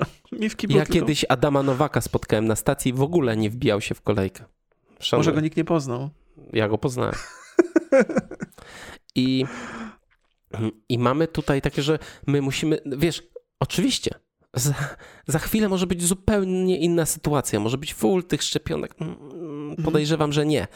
[0.32, 3.80] nie w kiblu, Ja kiedyś Adama Nowaka spotkałem na stacji i w ogóle nie wbijał
[3.80, 4.44] się w kolejkę.
[5.00, 5.26] Szanuję.
[5.26, 6.10] Może go nikt nie poznał.
[6.52, 7.14] Ja go poznałem.
[9.14, 9.44] I,
[10.88, 13.22] I mamy tutaj takie, że my musimy, wiesz,
[13.60, 14.10] oczywiście,
[14.54, 14.74] za,
[15.26, 18.94] za chwilę może być zupełnie inna sytuacja, może być full tych szczepionek.
[19.00, 19.16] Mm,
[19.70, 19.84] mhm.
[19.84, 20.68] Podejrzewam, że nie.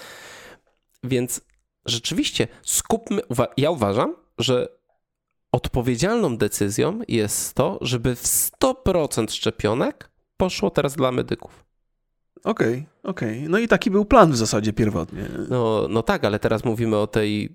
[1.04, 1.40] Więc
[1.86, 3.22] rzeczywiście skupmy,
[3.56, 4.68] ja uważam, że
[5.54, 11.64] odpowiedzialną decyzją jest to, żeby w 100% szczepionek poszło teraz dla medyków.
[12.44, 13.38] Okej, okay, okej.
[13.38, 13.48] Okay.
[13.48, 15.28] No i taki był plan w zasadzie pierwotnie.
[15.48, 17.54] No, no tak, ale teraz mówimy o tej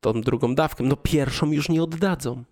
[0.00, 0.84] tą drugą dawkę.
[0.84, 2.44] No pierwszą już nie oddadzą.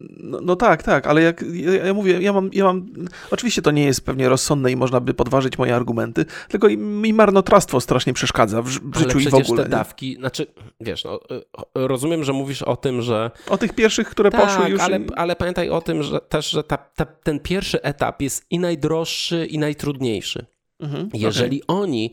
[0.00, 2.86] No, no, tak, tak, ale jak ja, ja, mówię, ja mam, ja mam.
[3.30, 7.80] Oczywiście to nie jest pewnie rozsądne i można by podważyć moje argumenty, tylko mi marnotrawstwo
[7.80, 9.62] strasznie przeszkadza w, w życiu i w ogóle.
[9.62, 10.16] te dawki, nie?
[10.16, 10.46] znaczy,
[10.80, 11.42] wiesz, no, y,
[11.74, 13.30] rozumiem, że mówisz o tym, że.
[13.48, 14.80] O tych pierwszych, które tak, poszły już.
[14.80, 18.58] Ale, ale pamiętaj o tym, że też, że ta, ta, ten pierwszy etap jest i
[18.58, 20.46] najdroższy, i najtrudniejszy.
[20.80, 21.76] Mhm, Jeżeli okay.
[21.76, 22.12] oni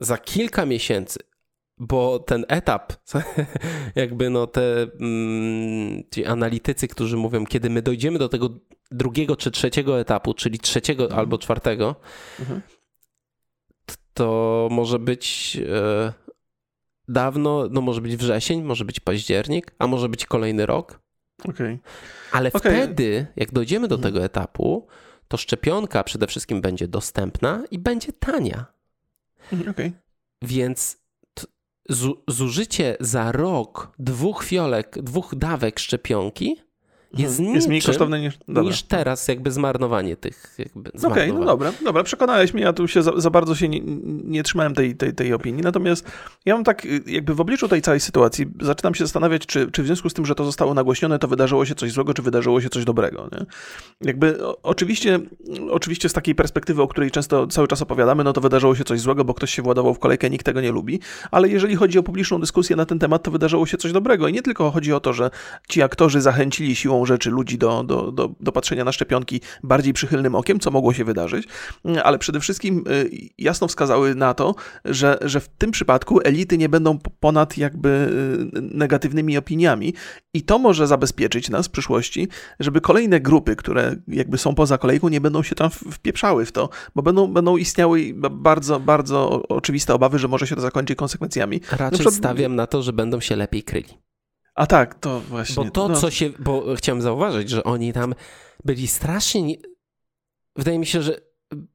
[0.00, 1.18] za kilka miesięcy
[1.78, 2.92] bo ten etap,
[3.94, 8.50] jakby no te mm, ci analitycy, którzy mówią, kiedy my dojdziemy do tego
[8.90, 11.20] drugiego czy trzeciego etapu, czyli trzeciego mhm.
[11.20, 11.96] albo czwartego,
[12.40, 12.60] mhm.
[14.14, 16.12] to może być e,
[17.08, 21.00] dawno, no może być wrzesień, może być październik, a może być kolejny rok.
[21.44, 21.78] Okay.
[22.32, 22.72] Ale okay.
[22.72, 24.12] wtedy, jak dojdziemy do mhm.
[24.12, 24.86] tego etapu,
[25.28, 28.66] to szczepionka przede wszystkim będzie dostępna i będzie tania.
[29.52, 29.92] Mhm, okay.
[30.42, 31.05] Więc
[32.28, 36.56] zużycie za rok dwóch fiolek, dwóch dawek szczepionki
[37.18, 37.56] jest, mhm.
[37.56, 40.56] jest mniej kosztowne niż, niż teraz jakby zmarnowanie tych
[40.96, 43.80] Okej, okay, no dobra, dobra, przekonałeś mnie, ja tu się za, za bardzo się nie,
[44.24, 46.10] nie, trzymałem tej, tej, tej opinii, natomiast
[46.44, 49.86] ja mam tak jakby w obliczu tej całej sytuacji zaczynam się zastanawiać, czy, czy w
[49.86, 52.68] związku z tym, że to zostało nagłośnione, to wydarzyło się coś złego, czy wydarzyło się
[52.68, 53.46] coś dobrego, nie?
[54.08, 55.20] Jakby o, oczywiście,
[55.70, 59.00] oczywiście z takiej perspektywy, o której często cały czas opowiadamy, no to wydarzyło się coś
[59.00, 61.00] złego, bo ktoś się władował w kolejkę, nikt tego nie lubi,
[61.30, 64.28] ale jeżeli chodzi o publiczną dyskusję na ten temat, to wydarzyło się coś dobrego.
[64.28, 65.30] I nie tylko chodzi o to, że
[65.68, 70.34] ci aktorzy zachęcili siłą rzeczy ludzi do, do, do, do patrzenia na szczepionki bardziej przychylnym
[70.34, 71.48] okiem, co mogło się wydarzyć,
[72.04, 74.54] ale przede wszystkim y, jasno wskazały na to,
[74.84, 77.88] że, że w tym przypadku elity nie będą ponad jakby
[78.56, 79.94] y, negatywnymi opiniami
[80.34, 82.28] i to może zabezpieczyć nas w przyszłości,
[82.60, 86.68] żeby kolejne grupy, które jakby są poza kolejką, nie będą się tam wpieprzały w to,
[86.94, 91.60] bo będą, będą istniały bardzo, bardzo oczywiste obawy, że może się to zakończyć konsekwencjami.
[91.70, 92.14] Raczej przykład...
[92.14, 94.05] stawiam na to, że będą się lepiej kryli.
[94.56, 95.64] A tak, to właśnie.
[95.64, 95.96] Bo to, no.
[95.96, 96.30] co się.
[96.38, 98.14] Bo chciałem zauważyć, że oni tam
[98.64, 99.56] byli strasznie.
[100.56, 101.20] Wydaje mi się, że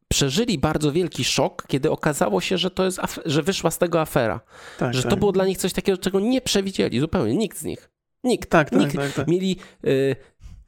[0.08, 4.42] przeżyli bardzo wielki szok, kiedy okazało się, że to jest, że wyszła z tego afera.
[4.78, 5.10] Tak, że tak.
[5.10, 7.38] to było dla nich coś takiego, czego nie przewidzieli zupełnie.
[7.38, 7.90] Nikt z nich.
[8.24, 8.50] Nikt.
[8.50, 8.96] Tak, tak, nikt.
[8.96, 9.28] tak, tak.
[9.28, 10.16] Mieli y,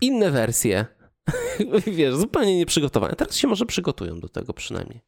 [0.02, 0.86] inne wersje.
[1.88, 3.16] Wiesz, zupełnie nieprzygotowane.
[3.16, 5.02] Teraz się może przygotują do tego przynajmniej.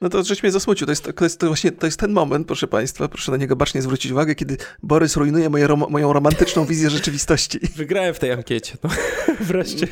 [0.00, 0.86] No to żeś mnie zasmucił.
[0.86, 3.56] To jest, to jest, to właśnie to jest ten moment, proszę Państwa, proszę na niego
[3.56, 7.58] bacznie zwrócić uwagę, kiedy Borys rujnuje moje rom moją romantyczną wizję rzeczywistości.
[7.76, 8.76] Wygrałem w tej ankiecie.
[8.82, 8.90] No.
[9.40, 9.86] Wreszcie.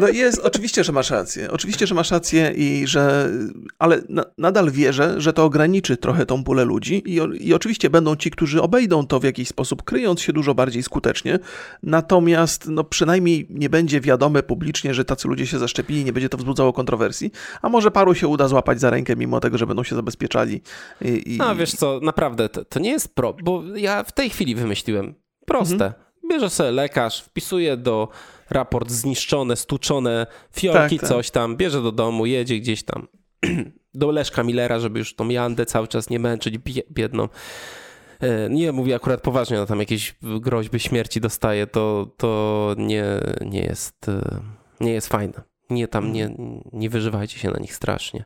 [0.00, 1.50] No jest, oczywiście, że masz rację.
[1.50, 3.30] Oczywiście, że masz rację i że,
[3.78, 8.16] ale na, nadal wierzę, że to ograniczy trochę tą pulę ludzi i, i oczywiście będą
[8.16, 11.38] ci, którzy obejdą to w jakiś sposób, kryjąc się dużo bardziej skutecznie,
[11.82, 16.38] natomiast no przynajmniej nie będzie wiadome publicznie, że tacy ludzie się zaszczepili, nie będzie to
[16.38, 17.30] wzbudzało kontrowersji,
[17.62, 20.62] a może paru się uda złapać za rękę, mimo tego, że będą się zabezpieczali.
[21.00, 21.36] I, i...
[21.36, 25.14] No wiesz co, naprawdę, to, to nie jest pro, bo ja w tej chwili wymyśliłem,
[25.46, 25.74] proste.
[25.74, 26.09] Mhm.
[26.30, 28.08] Bierze sobie lekarz, wpisuje do
[28.50, 31.08] raport zniszczone, stuczone fiolki, tak, tak.
[31.08, 33.08] coś tam, bierze do domu, jedzie gdzieś tam
[33.94, 36.58] do Leszka Millera, żeby już tą Jandę cały czas nie męczyć
[36.90, 37.28] biedną.
[38.20, 43.04] E, nie mówię akurat poważnie, no tam jakieś groźby śmierci dostaje, to, to nie,
[43.40, 44.40] nie, jest, e,
[44.80, 45.42] nie jest fajne.
[45.70, 46.34] Nie tam, nie,
[46.72, 48.24] nie wyżywajcie się na nich strasznie.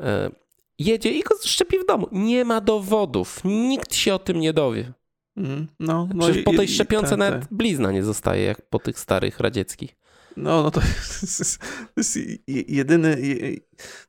[0.00, 0.30] E,
[0.78, 2.08] jedzie i go szczepi w domu.
[2.12, 3.40] Nie ma dowodów.
[3.44, 4.92] Nikt się o tym nie dowie.
[5.38, 7.54] Mm, no, no Przecież po tej szczepionce tak, nawet tak.
[7.54, 9.96] blizna nie zostaje, jak po tych starych radzieckich.
[10.38, 10.80] No, no to
[11.96, 12.18] jest,
[12.48, 13.16] jedyny.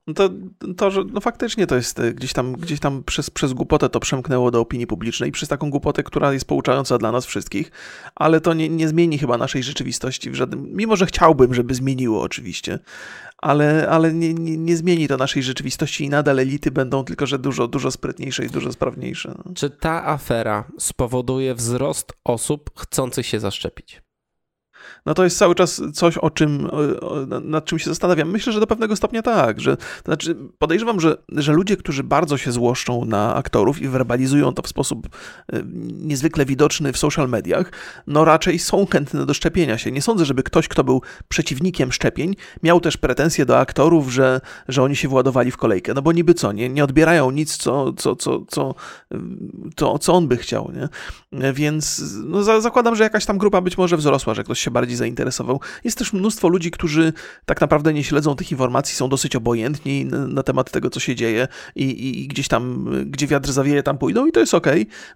[0.08, 0.30] No to,
[0.78, 4.00] to, że no faktycznie to jest e, gdzieś tam, gdzieś tam przez, przez głupotę to
[4.00, 7.72] przemknęło do opinii publicznej, przez taką głupotę, która jest pouczająca dla nas wszystkich,
[8.16, 10.68] ale to nie, nie zmieni chyba naszej rzeczywistości w żadnym.
[10.74, 12.80] Mimo, że chciałbym, żeby zmieniło oczywiście,
[13.38, 17.40] ale, ale nie, nie, nie zmieni to naszej rzeczywistości i nadal elity będą tylko, że
[17.40, 19.36] dużo, dużo sprytniejsze i dużo sprawniejsze.
[19.56, 24.09] Czy ta afera spowoduje wzrost osób chcących się zaszczepić?
[25.06, 26.70] No to jest cały czas coś, o czym,
[27.44, 28.32] nad czym się zastanawiam.
[28.32, 32.38] Myślę, że do pewnego stopnia tak, że to znaczy podejrzewam, że, że ludzie, którzy bardzo
[32.38, 35.08] się złoszczą na aktorów i werbalizują to w sposób
[35.54, 37.72] e, niezwykle widoczny w social mediach,
[38.08, 39.92] no raczej są chętne do szczepienia się.
[39.92, 44.84] Nie sądzę, żeby ktoś, kto był przeciwnikiem szczepień, miał też pretensje do aktorów, że, że
[44.84, 48.16] oni się władowali w kolejkę, no bo niby co, nie, nie odbierają nic, co, co,
[48.16, 48.76] co, co,
[49.76, 50.90] co, co on by chciał, nie?
[51.54, 55.60] Więc no, zakładam, że jakaś tam grupa być może wzrosła, że ktoś się bardziej zainteresował.
[55.84, 57.14] Jest też mnóstwo ludzi, którzy
[57.46, 61.48] tak naprawdę nie śledzą tych informacji, są dosyć obojętni na temat tego, co się dzieje
[61.76, 64.68] i, i gdzieś tam, gdzie wiatr zawieje, tam pójdą i to jest ok.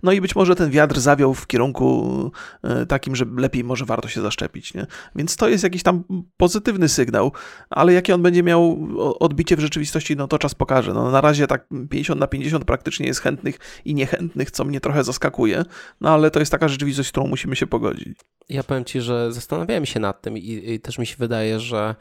[0.04, 2.32] No i być może ten wiatr zawiał w kierunku
[2.64, 4.88] e, takim, że lepiej może warto się zaszczepić, nie?
[5.16, 6.04] Więc to jest jakiś tam
[6.38, 7.32] pozytywny sygnał,
[7.70, 8.88] ale jakie on będzie miał
[9.20, 10.94] odbicie w rzeczywistości, no to czas pokaże.
[10.94, 15.04] No na razie tak 50 na 50 praktycznie jest chętnych i niechętnych, co mnie trochę
[15.04, 15.66] zaskakuje,
[16.02, 18.20] no ale to jest taka rzeczywistość, z którą musimy się pogodzić.
[18.50, 21.96] Ja powiem Ci, że zastanawiałem się nad tym i, i też mi się wydaje, że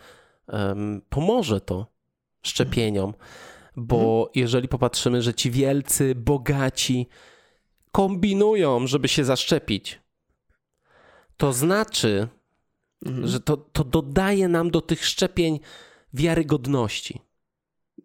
[0.49, 1.87] um, pomoże to
[2.43, 3.15] szczepieniom,
[3.77, 4.29] bo mhm.
[4.35, 7.09] jeżeli popatrzymy, że ci wielcy, bogaci
[7.93, 10.01] kombinują, żeby się zaszczepić,
[11.37, 12.29] to znaczy,
[13.07, 13.27] mhm.
[13.27, 15.61] że to, to dodaje nam do tych szczepień
[16.15, 17.21] wiarygodności.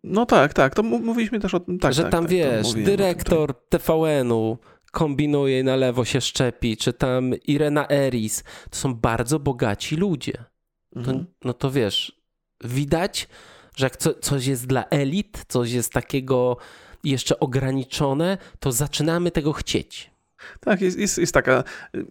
[0.03, 1.79] No tak, tak, to mówiliśmy też o tym.
[1.79, 3.81] Tak, że tak, tam tak, wiesz, dyrektor tak.
[3.81, 4.57] TVN-u
[4.91, 10.43] kombinuje i na lewo się szczepi, czy tam Irena Eris, to są bardzo bogaci ludzie.
[11.05, 11.11] To,
[11.43, 12.21] no to wiesz,
[12.63, 13.27] widać,
[13.75, 16.57] że jak co, coś jest dla elit, coś jest takiego
[17.03, 20.11] jeszcze ograniczone, to zaczynamy tego chcieć.
[20.59, 21.63] Tak, jest, jest, jest taka,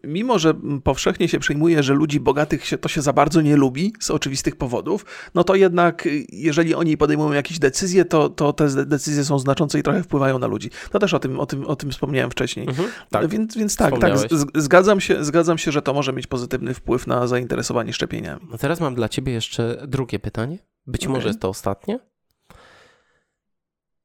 [0.05, 0.55] mimo że
[0.85, 4.57] powszechnie się przyjmuje, że ludzi bogatych się, to się za bardzo nie lubi z oczywistych
[4.57, 5.05] powodów,
[5.35, 9.83] no to jednak jeżeli oni podejmują jakieś decyzje, to, to te decyzje są znaczące i
[9.83, 10.70] trochę wpływają na ludzi.
[10.91, 12.68] To też o tym, o tym, o tym wspomniałem wcześniej.
[12.68, 13.29] Mhm, tak.
[13.29, 14.12] Więc, więc tak, tak
[14.55, 18.47] zgadzam, się, zgadzam się, że to może mieć pozytywny wpływ na zainteresowanie szczepieniami.
[18.51, 20.59] No teraz mam dla ciebie jeszcze drugie pytanie.
[20.87, 21.14] Być okay.
[21.14, 21.99] może jest to ostatnie.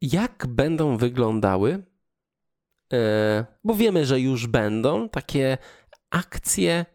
[0.02, 1.84] Jak będą wyglądały
[3.64, 5.58] bo wiemy, że już będą takie
[6.10, 6.86] akcje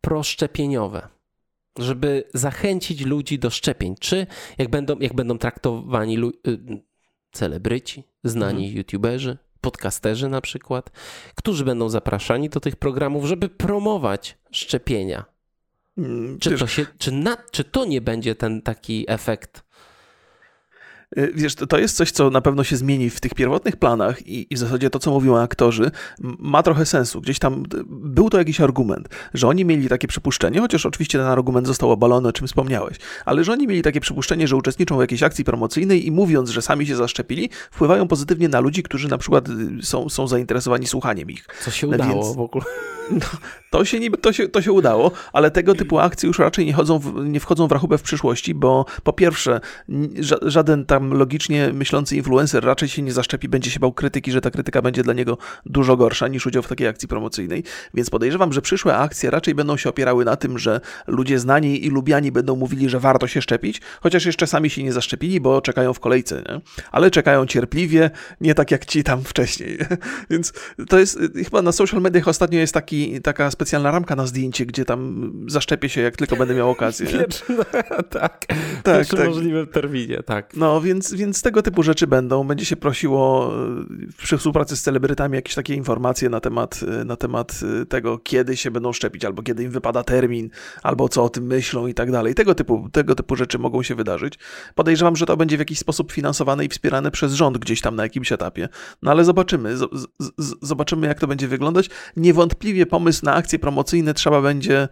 [0.00, 1.08] proszczepieniowe,
[1.78, 3.94] żeby zachęcić ludzi do szczepień.
[4.00, 4.26] Czy
[4.58, 6.82] jak będą, jak będą traktowani y,
[7.32, 8.76] celebryci, znani mhm.
[8.76, 10.90] youtuberzy, podcasterzy na przykład,
[11.34, 15.24] którzy będą zapraszani do tych programów, żeby promować szczepienia.
[15.98, 19.64] Mm, czy, to się, czy, na, czy to nie będzie ten taki efekt
[21.16, 24.56] wiesz, to jest coś, co na pewno się zmieni w tych pierwotnych planach i, i
[24.56, 25.90] w zasadzie to, co mówią aktorzy,
[26.20, 27.20] ma trochę sensu.
[27.20, 31.66] Gdzieś tam był to jakiś argument, że oni mieli takie przypuszczenie, chociaż oczywiście ten argument
[31.66, 35.22] został obalony, o czym wspomniałeś, ale że oni mieli takie przypuszczenie, że uczestniczą w jakiejś
[35.22, 39.48] akcji promocyjnej i mówiąc, że sami się zaszczepili, wpływają pozytywnie na ludzi, którzy na przykład
[39.48, 39.52] y,
[39.82, 41.46] są, są zainteresowani słuchaniem ich.
[41.60, 42.36] Co się udało Więc...
[42.36, 42.64] w ogóle.
[43.10, 43.26] No,
[43.70, 46.72] to, się nie, to, się, to się udało, ale tego typu akcje już raczej nie,
[46.72, 49.60] chodzą w, nie wchodzą w rachubę w przyszłości, bo po pierwsze,
[50.42, 54.40] żaden ta tam logicznie myślący influencer raczej się nie zaszczepi, będzie się bał krytyki, że
[54.40, 57.64] ta krytyka będzie dla niego dużo gorsza niż udział w takiej akcji promocyjnej.
[57.94, 61.90] Więc podejrzewam, że przyszłe akcje raczej będą się opierały na tym, że ludzie znani i
[61.90, 65.94] lubiani będą mówili, że warto się szczepić, chociaż jeszcze sami się nie zaszczepili, bo czekają
[65.94, 66.60] w kolejce, nie?
[66.92, 69.78] ale czekają cierpliwie, nie tak jak ci tam wcześniej.
[70.30, 70.52] Więc
[70.88, 74.84] to jest chyba na social mediach ostatnio jest taki, taka specjalna ramka na zdjęcie, gdzie
[74.84, 77.08] tam zaszczepię się, jak tylko będę miał okazję.
[78.10, 78.46] Tak,
[78.82, 79.26] tak, w tak.
[79.26, 80.56] możliwym terminie, tak.
[80.56, 82.44] No, więc, więc tego typu rzeczy będą.
[82.44, 87.16] Będzie się prosiło e, przy współpracy z celebrytami jakieś takie informacje na temat, e, na
[87.16, 90.50] temat e, tego, kiedy się będą szczepić, albo kiedy im wypada termin,
[90.82, 92.34] albo co o tym myślą i tak dalej.
[92.34, 94.34] Tego typu, tego typu rzeczy mogą się wydarzyć.
[94.74, 98.02] Podejrzewam, że to będzie w jakiś sposób finansowane i wspierane przez rząd gdzieś tam na
[98.02, 98.68] jakimś etapie.
[99.02, 99.76] No ale zobaczymy.
[99.76, 99.90] Z,
[100.38, 101.90] z, zobaczymy, jak to będzie wyglądać.
[102.16, 104.88] Niewątpliwie pomysł na akcje promocyjne trzeba będzie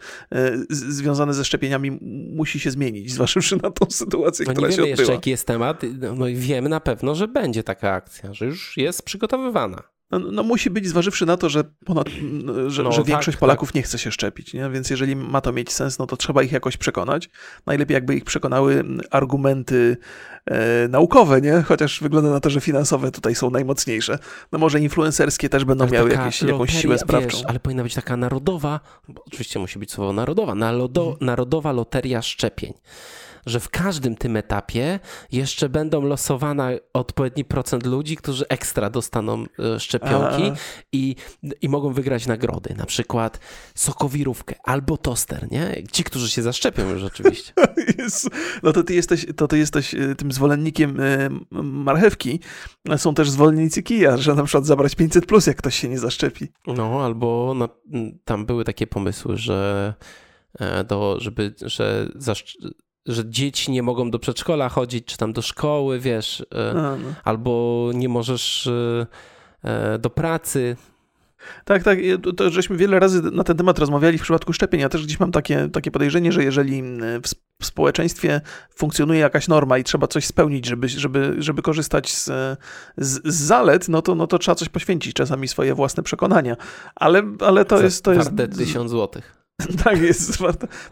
[0.70, 1.98] związany ze szczepieniami
[2.36, 4.86] musi się zmienić, zważywszy na tą sytuację, no która się odbyła.
[4.86, 5.82] Nie wiemy jeszcze, jaki jest temat.
[6.16, 9.82] No i wiemy na pewno, że będzie taka akcja, że już jest przygotowywana.
[10.10, 12.08] No, no, musi być, zważywszy na to, że, ponad,
[12.66, 13.74] że, no, że tak, większość tak, Polaków tak.
[13.74, 14.70] nie chce się szczepić, nie?
[14.70, 17.28] więc jeżeli ma to mieć sens, no to trzeba ich jakoś przekonać.
[17.66, 19.96] Najlepiej jakby ich przekonały argumenty
[20.46, 21.62] e, naukowe, nie?
[21.62, 24.18] chociaż wygląda na to, że finansowe tutaj są najmocniejsze.
[24.52, 27.36] No może influencerskie też będą ale miały jakieś, loteria, jakąś siłę sprawczą.
[27.36, 31.18] Wiesz, ale powinna być taka narodowa, bo oczywiście musi być słowo narodowa, narodo, hmm.
[31.20, 32.72] narodowa loteria szczepień
[33.46, 35.00] że w każdym tym etapie
[35.32, 40.52] jeszcze będą losowana odpowiedni procent ludzi, którzy ekstra dostaną e, szczepionki
[40.92, 41.16] i,
[41.62, 43.40] i mogą wygrać nagrody, na przykład
[43.74, 45.82] sokowirówkę albo toster, nie?
[45.92, 47.52] Ci, którzy się zaszczepią już oczywiście.
[48.62, 51.28] no to ty jesteś, to ty jesteś e, tym zwolennikiem e,
[51.62, 52.40] marchewki,
[52.96, 56.48] są też zwolennicy kija, że na przykład zabrać 500 plus, jak ktoś się nie zaszczepi.
[56.66, 57.68] No, albo na,
[58.24, 59.94] tam były takie pomysły, że
[60.88, 62.08] do, żeby, że
[63.06, 66.96] że dzieci nie mogą do przedszkola chodzić, czy tam do szkoły, wiesz, e, no.
[67.24, 69.06] albo nie możesz e,
[69.62, 70.76] e, do pracy.
[71.64, 71.98] Tak, tak.
[72.36, 74.80] To, żeśmy wiele razy na ten temat rozmawiali w przypadku szczepień.
[74.80, 76.82] Ja też gdzieś mam takie, takie podejrzenie, że jeżeli
[77.22, 77.28] w,
[77.66, 78.40] społeczeństwie
[78.74, 82.24] funkcjonuje jakaś norma i trzeba coś spełnić, żeby, żeby, żeby korzystać z,
[82.96, 86.56] z, z zalet, no to, no to trzeba coś poświęcić, czasami swoje własne przekonania.
[86.94, 88.04] Ale, ale to jest...
[88.04, 89.45] To jest tysiąc złotych.
[89.84, 90.38] tak jest.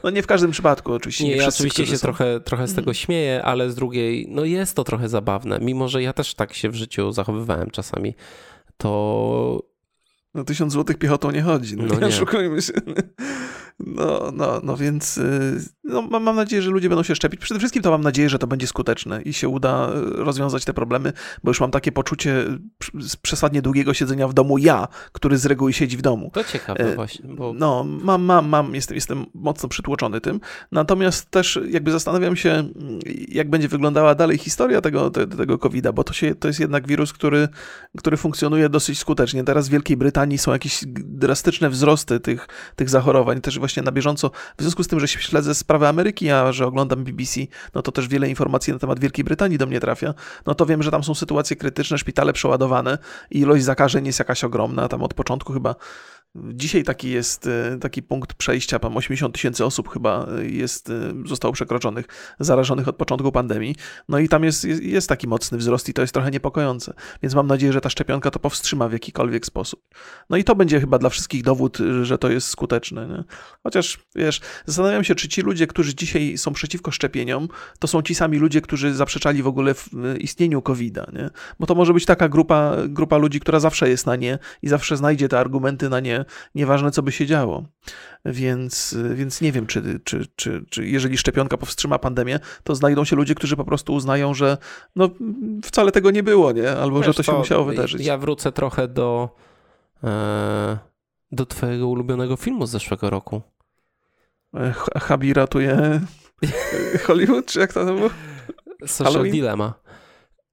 [0.04, 1.24] No nie w każdym przypadku oczywiście.
[1.24, 2.94] Nie, nie ja oczywiście się trochę, trochę z tego mhm.
[2.94, 5.58] śmieję, ale z drugiej, no jest to trochę zabawne.
[5.60, 8.14] Mimo, że ja też tak się w życiu zachowywałem czasami,
[8.76, 9.62] to...
[10.34, 11.76] No tysiąc złotych piechotą nie chodzi.
[11.76, 12.62] No, no nie, nie.
[12.62, 12.72] się.
[13.78, 17.40] No, no, no więc y, no, mam nadzieję, że ludzie będą się szczepić.
[17.40, 20.74] Przede wszystkim to mam nadzieję, że to będzie skuteczne i się uda y, rozwiązać te
[20.74, 21.12] problemy,
[21.44, 22.44] bo już mam takie poczucie
[23.00, 26.30] z przesadnie długiego siedzenia w domu ja, który z reguły siedzi w domu.
[26.32, 27.28] To ciekawe e, właśnie.
[27.28, 27.52] Bo...
[27.52, 30.40] No, mam, mam, mam, jestem, jestem mocno przytłoczony tym.
[30.72, 32.68] Natomiast też jakby zastanawiam się,
[33.28, 36.86] jak będzie wyglądała dalej historia tego, te, tego COVID-a, bo to, się, to jest jednak
[36.86, 37.48] wirus, który,
[37.98, 39.44] który funkcjonuje dosyć skutecznie.
[39.44, 44.30] Teraz w Wielkiej Brytanii są jakieś drastyczne wzrosty tych, tych zachorowań, też właśnie na bieżąco.
[44.58, 47.40] W związku z tym, że śledzę sprawy Ameryki, a że oglądam BBC,
[47.74, 50.14] no to też wiele informacji na temat Wielkiej Brytanii do mnie trafia.
[50.46, 52.98] No to wiem, że tam są sytuacje krytyczne, szpitale przeładowane
[53.30, 54.88] i ilość zakażeń jest jakaś ogromna.
[54.88, 55.74] Tam od początku chyba
[56.36, 61.12] Dzisiaj taki jest e, taki punkt przejścia, tam 80 tysięcy osób chyba e, jest, e,
[61.26, 62.06] zostało przekroczonych,
[62.40, 63.76] zarażonych od początku pandemii.
[64.08, 66.94] No i tam jest, jest, jest taki mocny wzrost i to jest trochę niepokojące.
[67.22, 69.80] Więc mam nadzieję, że ta szczepionka to powstrzyma w jakikolwiek sposób.
[70.30, 73.06] No i to będzie chyba dla wszystkich dowód, że to jest skuteczne.
[73.06, 73.24] Nie?
[73.62, 78.14] Chociaż, wiesz, zastanawiam się, czy ci ludzie, którzy dzisiaj są przeciwko szczepieniom, to są ci
[78.14, 81.30] sami ludzie, którzy zaprzeczali w ogóle w istnieniu COVID-a, nie?
[81.60, 84.96] Bo to może być taka grupa, grupa ludzi, która zawsze jest na nie i zawsze
[84.96, 86.23] znajdzie te argumenty na nie,
[86.54, 87.64] nieważne co by się działo.
[88.24, 93.16] Więc, więc nie wiem, czy, czy, czy, czy jeżeli szczepionka powstrzyma pandemię, to znajdą się
[93.16, 94.58] ludzie, którzy po prostu uznają, że
[94.96, 95.10] no,
[95.64, 96.70] wcale tego nie było, nie?
[96.70, 98.06] albo Wiesz, że to się to, musiało wydarzyć.
[98.06, 99.36] Ja wrócę trochę do,
[100.04, 100.78] e,
[101.32, 103.42] do twojego ulubionego filmu z zeszłego roku.
[104.54, 106.00] E, Habi ratuje
[107.06, 108.10] Hollywood, czy jak to było?
[108.86, 109.32] Social Halloween?
[109.32, 109.74] Dilemma.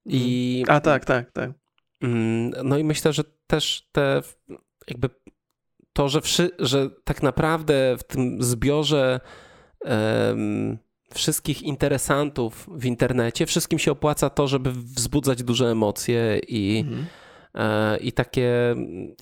[0.05, 1.51] I, A tak, tak, tak.
[2.01, 4.21] Mm, no i myślę, że też te
[4.87, 5.09] jakby
[5.93, 9.19] to, że, wszy, że tak naprawdę w tym zbiorze
[9.81, 10.77] um,
[11.13, 17.05] wszystkich interesantów w internecie, wszystkim się opłaca to, żeby wzbudzać duże emocje i, mhm.
[17.55, 18.75] e, i takie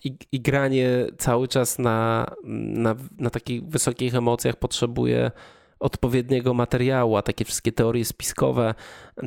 [0.03, 5.31] i, i, granie cały czas na, na, na takich wysokich emocjach potrzebuje
[5.79, 8.73] odpowiedniego materiału, a takie wszystkie teorie spiskowe,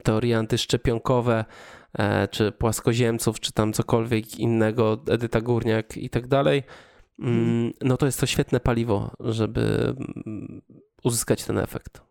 [0.02, 1.44] teorie antyszczepionkowe,
[1.98, 6.62] e, czy płaskoziemców, czy tam cokolwiek innego, Edyta Górniak i tak dalej,
[7.80, 9.94] no to jest to świetne paliwo, żeby
[10.26, 10.62] mm,
[11.04, 12.02] uzyskać ten efekt.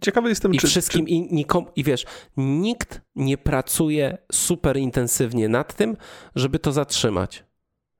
[0.00, 0.66] Ciekawy jestem, I czy...
[0.66, 1.12] Wszystkim, czy...
[1.12, 2.04] I, nikom, I wiesz,
[2.36, 5.96] nikt nie pracuje super intensywnie nad tym,
[6.34, 7.44] żeby to zatrzymać.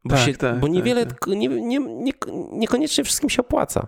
[0.04, 1.28] Bo, tak, się, tak, bo niewiele, tak, tak.
[1.28, 2.12] Nie, nie, nie,
[2.52, 3.86] niekoniecznie wszystkim się opłaca.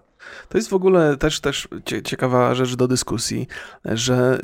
[0.48, 1.68] To jest w ogóle też, też
[2.04, 3.46] ciekawa rzecz do dyskusji,
[3.84, 4.40] że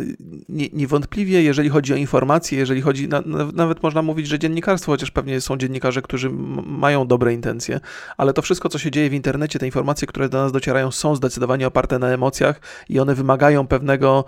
[0.49, 3.23] niewątpliwie, jeżeli chodzi o informacje, jeżeli chodzi, na,
[3.55, 6.31] nawet można mówić, że dziennikarstwo, chociaż pewnie są dziennikarze, którzy
[6.67, 7.81] mają dobre intencje,
[8.17, 11.17] ale to wszystko, co się dzieje w internecie, te informacje, które do nas docierają, są
[11.17, 14.25] zdecydowanie oparte na emocjach i one wymagają pewnego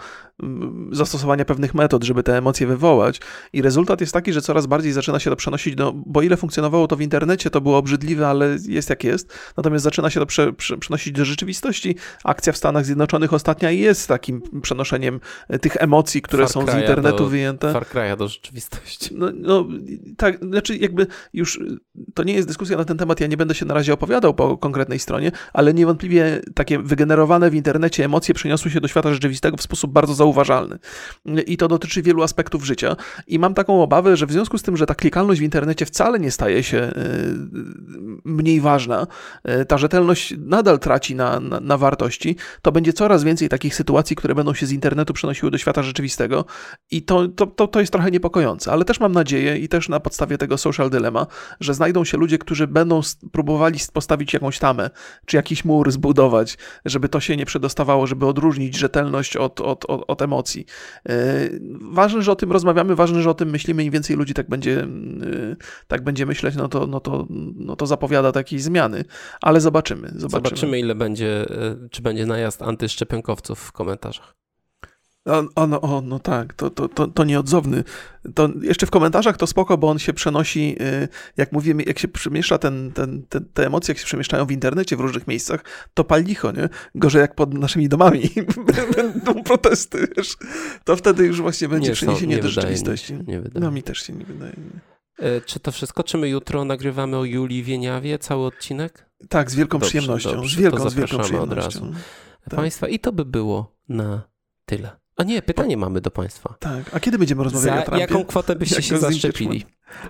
[0.92, 3.20] zastosowania pewnych metod, żeby te emocje wywołać.
[3.52, 6.88] I rezultat jest taki, że coraz bardziej zaczyna się to przenosić, do, bo ile funkcjonowało
[6.88, 9.38] to w internecie, to było obrzydliwe, ale jest jak jest.
[9.56, 11.96] Natomiast zaczyna się to prze, prze, przenosić do rzeczywistości.
[12.24, 16.74] Akcja w Stanach Zjednoczonych ostatnia jest takim przenoszeniem e, tych emocji, które Far są z
[16.74, 17.72] internetu do, wyjęte.
[17.72, 19.14] Far Cry'a do rzeczywistości.
[19.14, 19.66] No, no,
[20.16, 21.60] tak, znaczy jakby już
[22.14, 24.58] to nie jest dyskusja na ten temat, ja nie będę się na razie opowiadał po
[24.58, 29.62] konkretnej stronie, ale niewątpliwie takie wygenerowane w internecie emocje przeniosły się do świata rzeczywistego w
[29.62, 30.78] sposób bardzo zauważalny.
[31.46, 32.96] I to dotyczy wielu aspektów życia.
[33.26, 36.18] I mam taką obawę, że w związku z tym, że ta klikalność w internecie wcale
[36.18, 36.92] nie staje się e,
[38.24, 39.06] mniej ważna,
[39.44, 44.16] e, ta rzetelność nadal traci na, na, na wartości, to będzie coraz więcej takich sytuacji,
[44.16, 46.44] które będą się z internetu przenosiły do świata rzeczywistego
[46.90, 50.00] i to, to, to, to jest trochę niepokojące, ale też mam nadzieję i też na
[50.00, 51.26] podstawie tego social dilemma,
[51.60, 53.00] że znajdą się ludzie, którzy będą
[53.32, 54.90] próbowali postawić jakąś tamę,
[55.26, 60.04] czy jakiś mur zbudować, żeby to się nie przedostawało, żeby odróżnić rzetelność od, od, od,
[60.08, 60.66] od emocji.
[61.08, 61.14] E,
[61.80, 64.80] ważne, że o tym rozmawiamy, ważne, że o tym myślimy, im więcej ludzi tak będzie,
[64.80, 64.86] e,
[65.88, 67.26] tak będzie myśleć, no to, no to,
[67.56, 69.04] no to zapowiada takiej zmiany,
[69.40, 70.08] ale zobaczymy.
[70.08, 74.34] Zobaczymy, zobaczymy ile będzie, e, czy będzie najazd antyszczepionkowców w komentarzach.
[75.24, 77.84] O, o, no, o, no tak, to, to, to, to nieodzowny.
[78.34, 82.08] To jeszcze w komentarzach to spoko, bo on się przenosi, y, jak mówimy, jak się
[82.08, 85.64] przemieszcza ten, ten, te, te emocje, jak się przemieszczają w internecie w różnych miejscach,
[85.94, 86.68] to pal licho, nie?
[86.94, 88.30] Gorzej jak pod naszymi domami
[88.96, 90.36] będą protesty, wiesz?
[90.84, 93.12] To wtedy już właśnie będzie nie, przeniesienie do rzeczywistości.
[93.12, 93.64] Nie, nie wydaje.
[93.64, 94.52] No mi też się nie wydaje.
[94.56, 94.92] Nie.
[95.28, 96.02] E, czy to wszystko?
[96.02, 99.11] Czy my jutro nagrywamy o Julii Wieniawie cały odcinek?
[99.28, 100.32] Tak, z wielką dobrze, przyjemnością.
[100.32, 101.52] Dobrze, z wielką, z wielką przyjemnością.
[101.52, 101.92] Od razu.
[102.50, 102.54] Tak.
[102.56, 104.22] Państwa, i to by było na
[104.64, 105.02] tyle.
[105.16, 106.54] A nie, pytanie mamy do Państwa.
[106.58, 108.00] Tak, a kiedy będziemy rozmawiać Za o Trumpie?
[108.00, 109.64] jaką kwotę byście Jak się zaszczepili?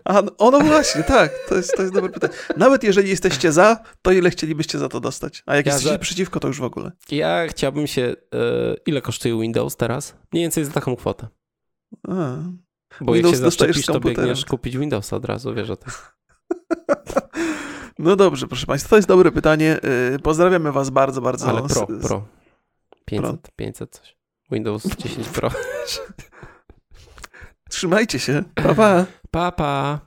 [0.04, 2.32] A, o no właśnie, tak, to jest, to jest dobre pytanie.
[2.56, 5.42] Nawet jeżeli jesteście za, to ile chcielibyście za to dostać?
[5.46, 5.98] A jak ja jesteście za...
[5.98, 6.92] przeciwko, to już w ogóle.
[7.10, 8.02] Ja chciałbym się...
[8.02, 10.14] E, ile kosztuje Windows teraz?
[10.32, 11.26] Mniej więcej za taką kwotę.
[12.08, 12.36] A.
[13.00, 15.92] Bo Windows jak się zaszczepisz, to biegniesz kupić Windowsa od razu, wiesz o tym.
[17.98, 19.80] No dobrze, proszę Państwa, to jest dobre pytanie.
[20.14, 21.46] E, pozdrawiamy Was bardzo, bardzo.
[21.46, 22.24] Ale pro, pro.
[23.04, 23.52] 500, pro.
[23.56, 24.16] 500 coś.
[24.50, 25.50] Windows 10 Pro.
[27.70, 28.42] Trzymajcie się.
[28.54, 29.04] Pa, pa.
[29.30, 30.00] Pa, pa.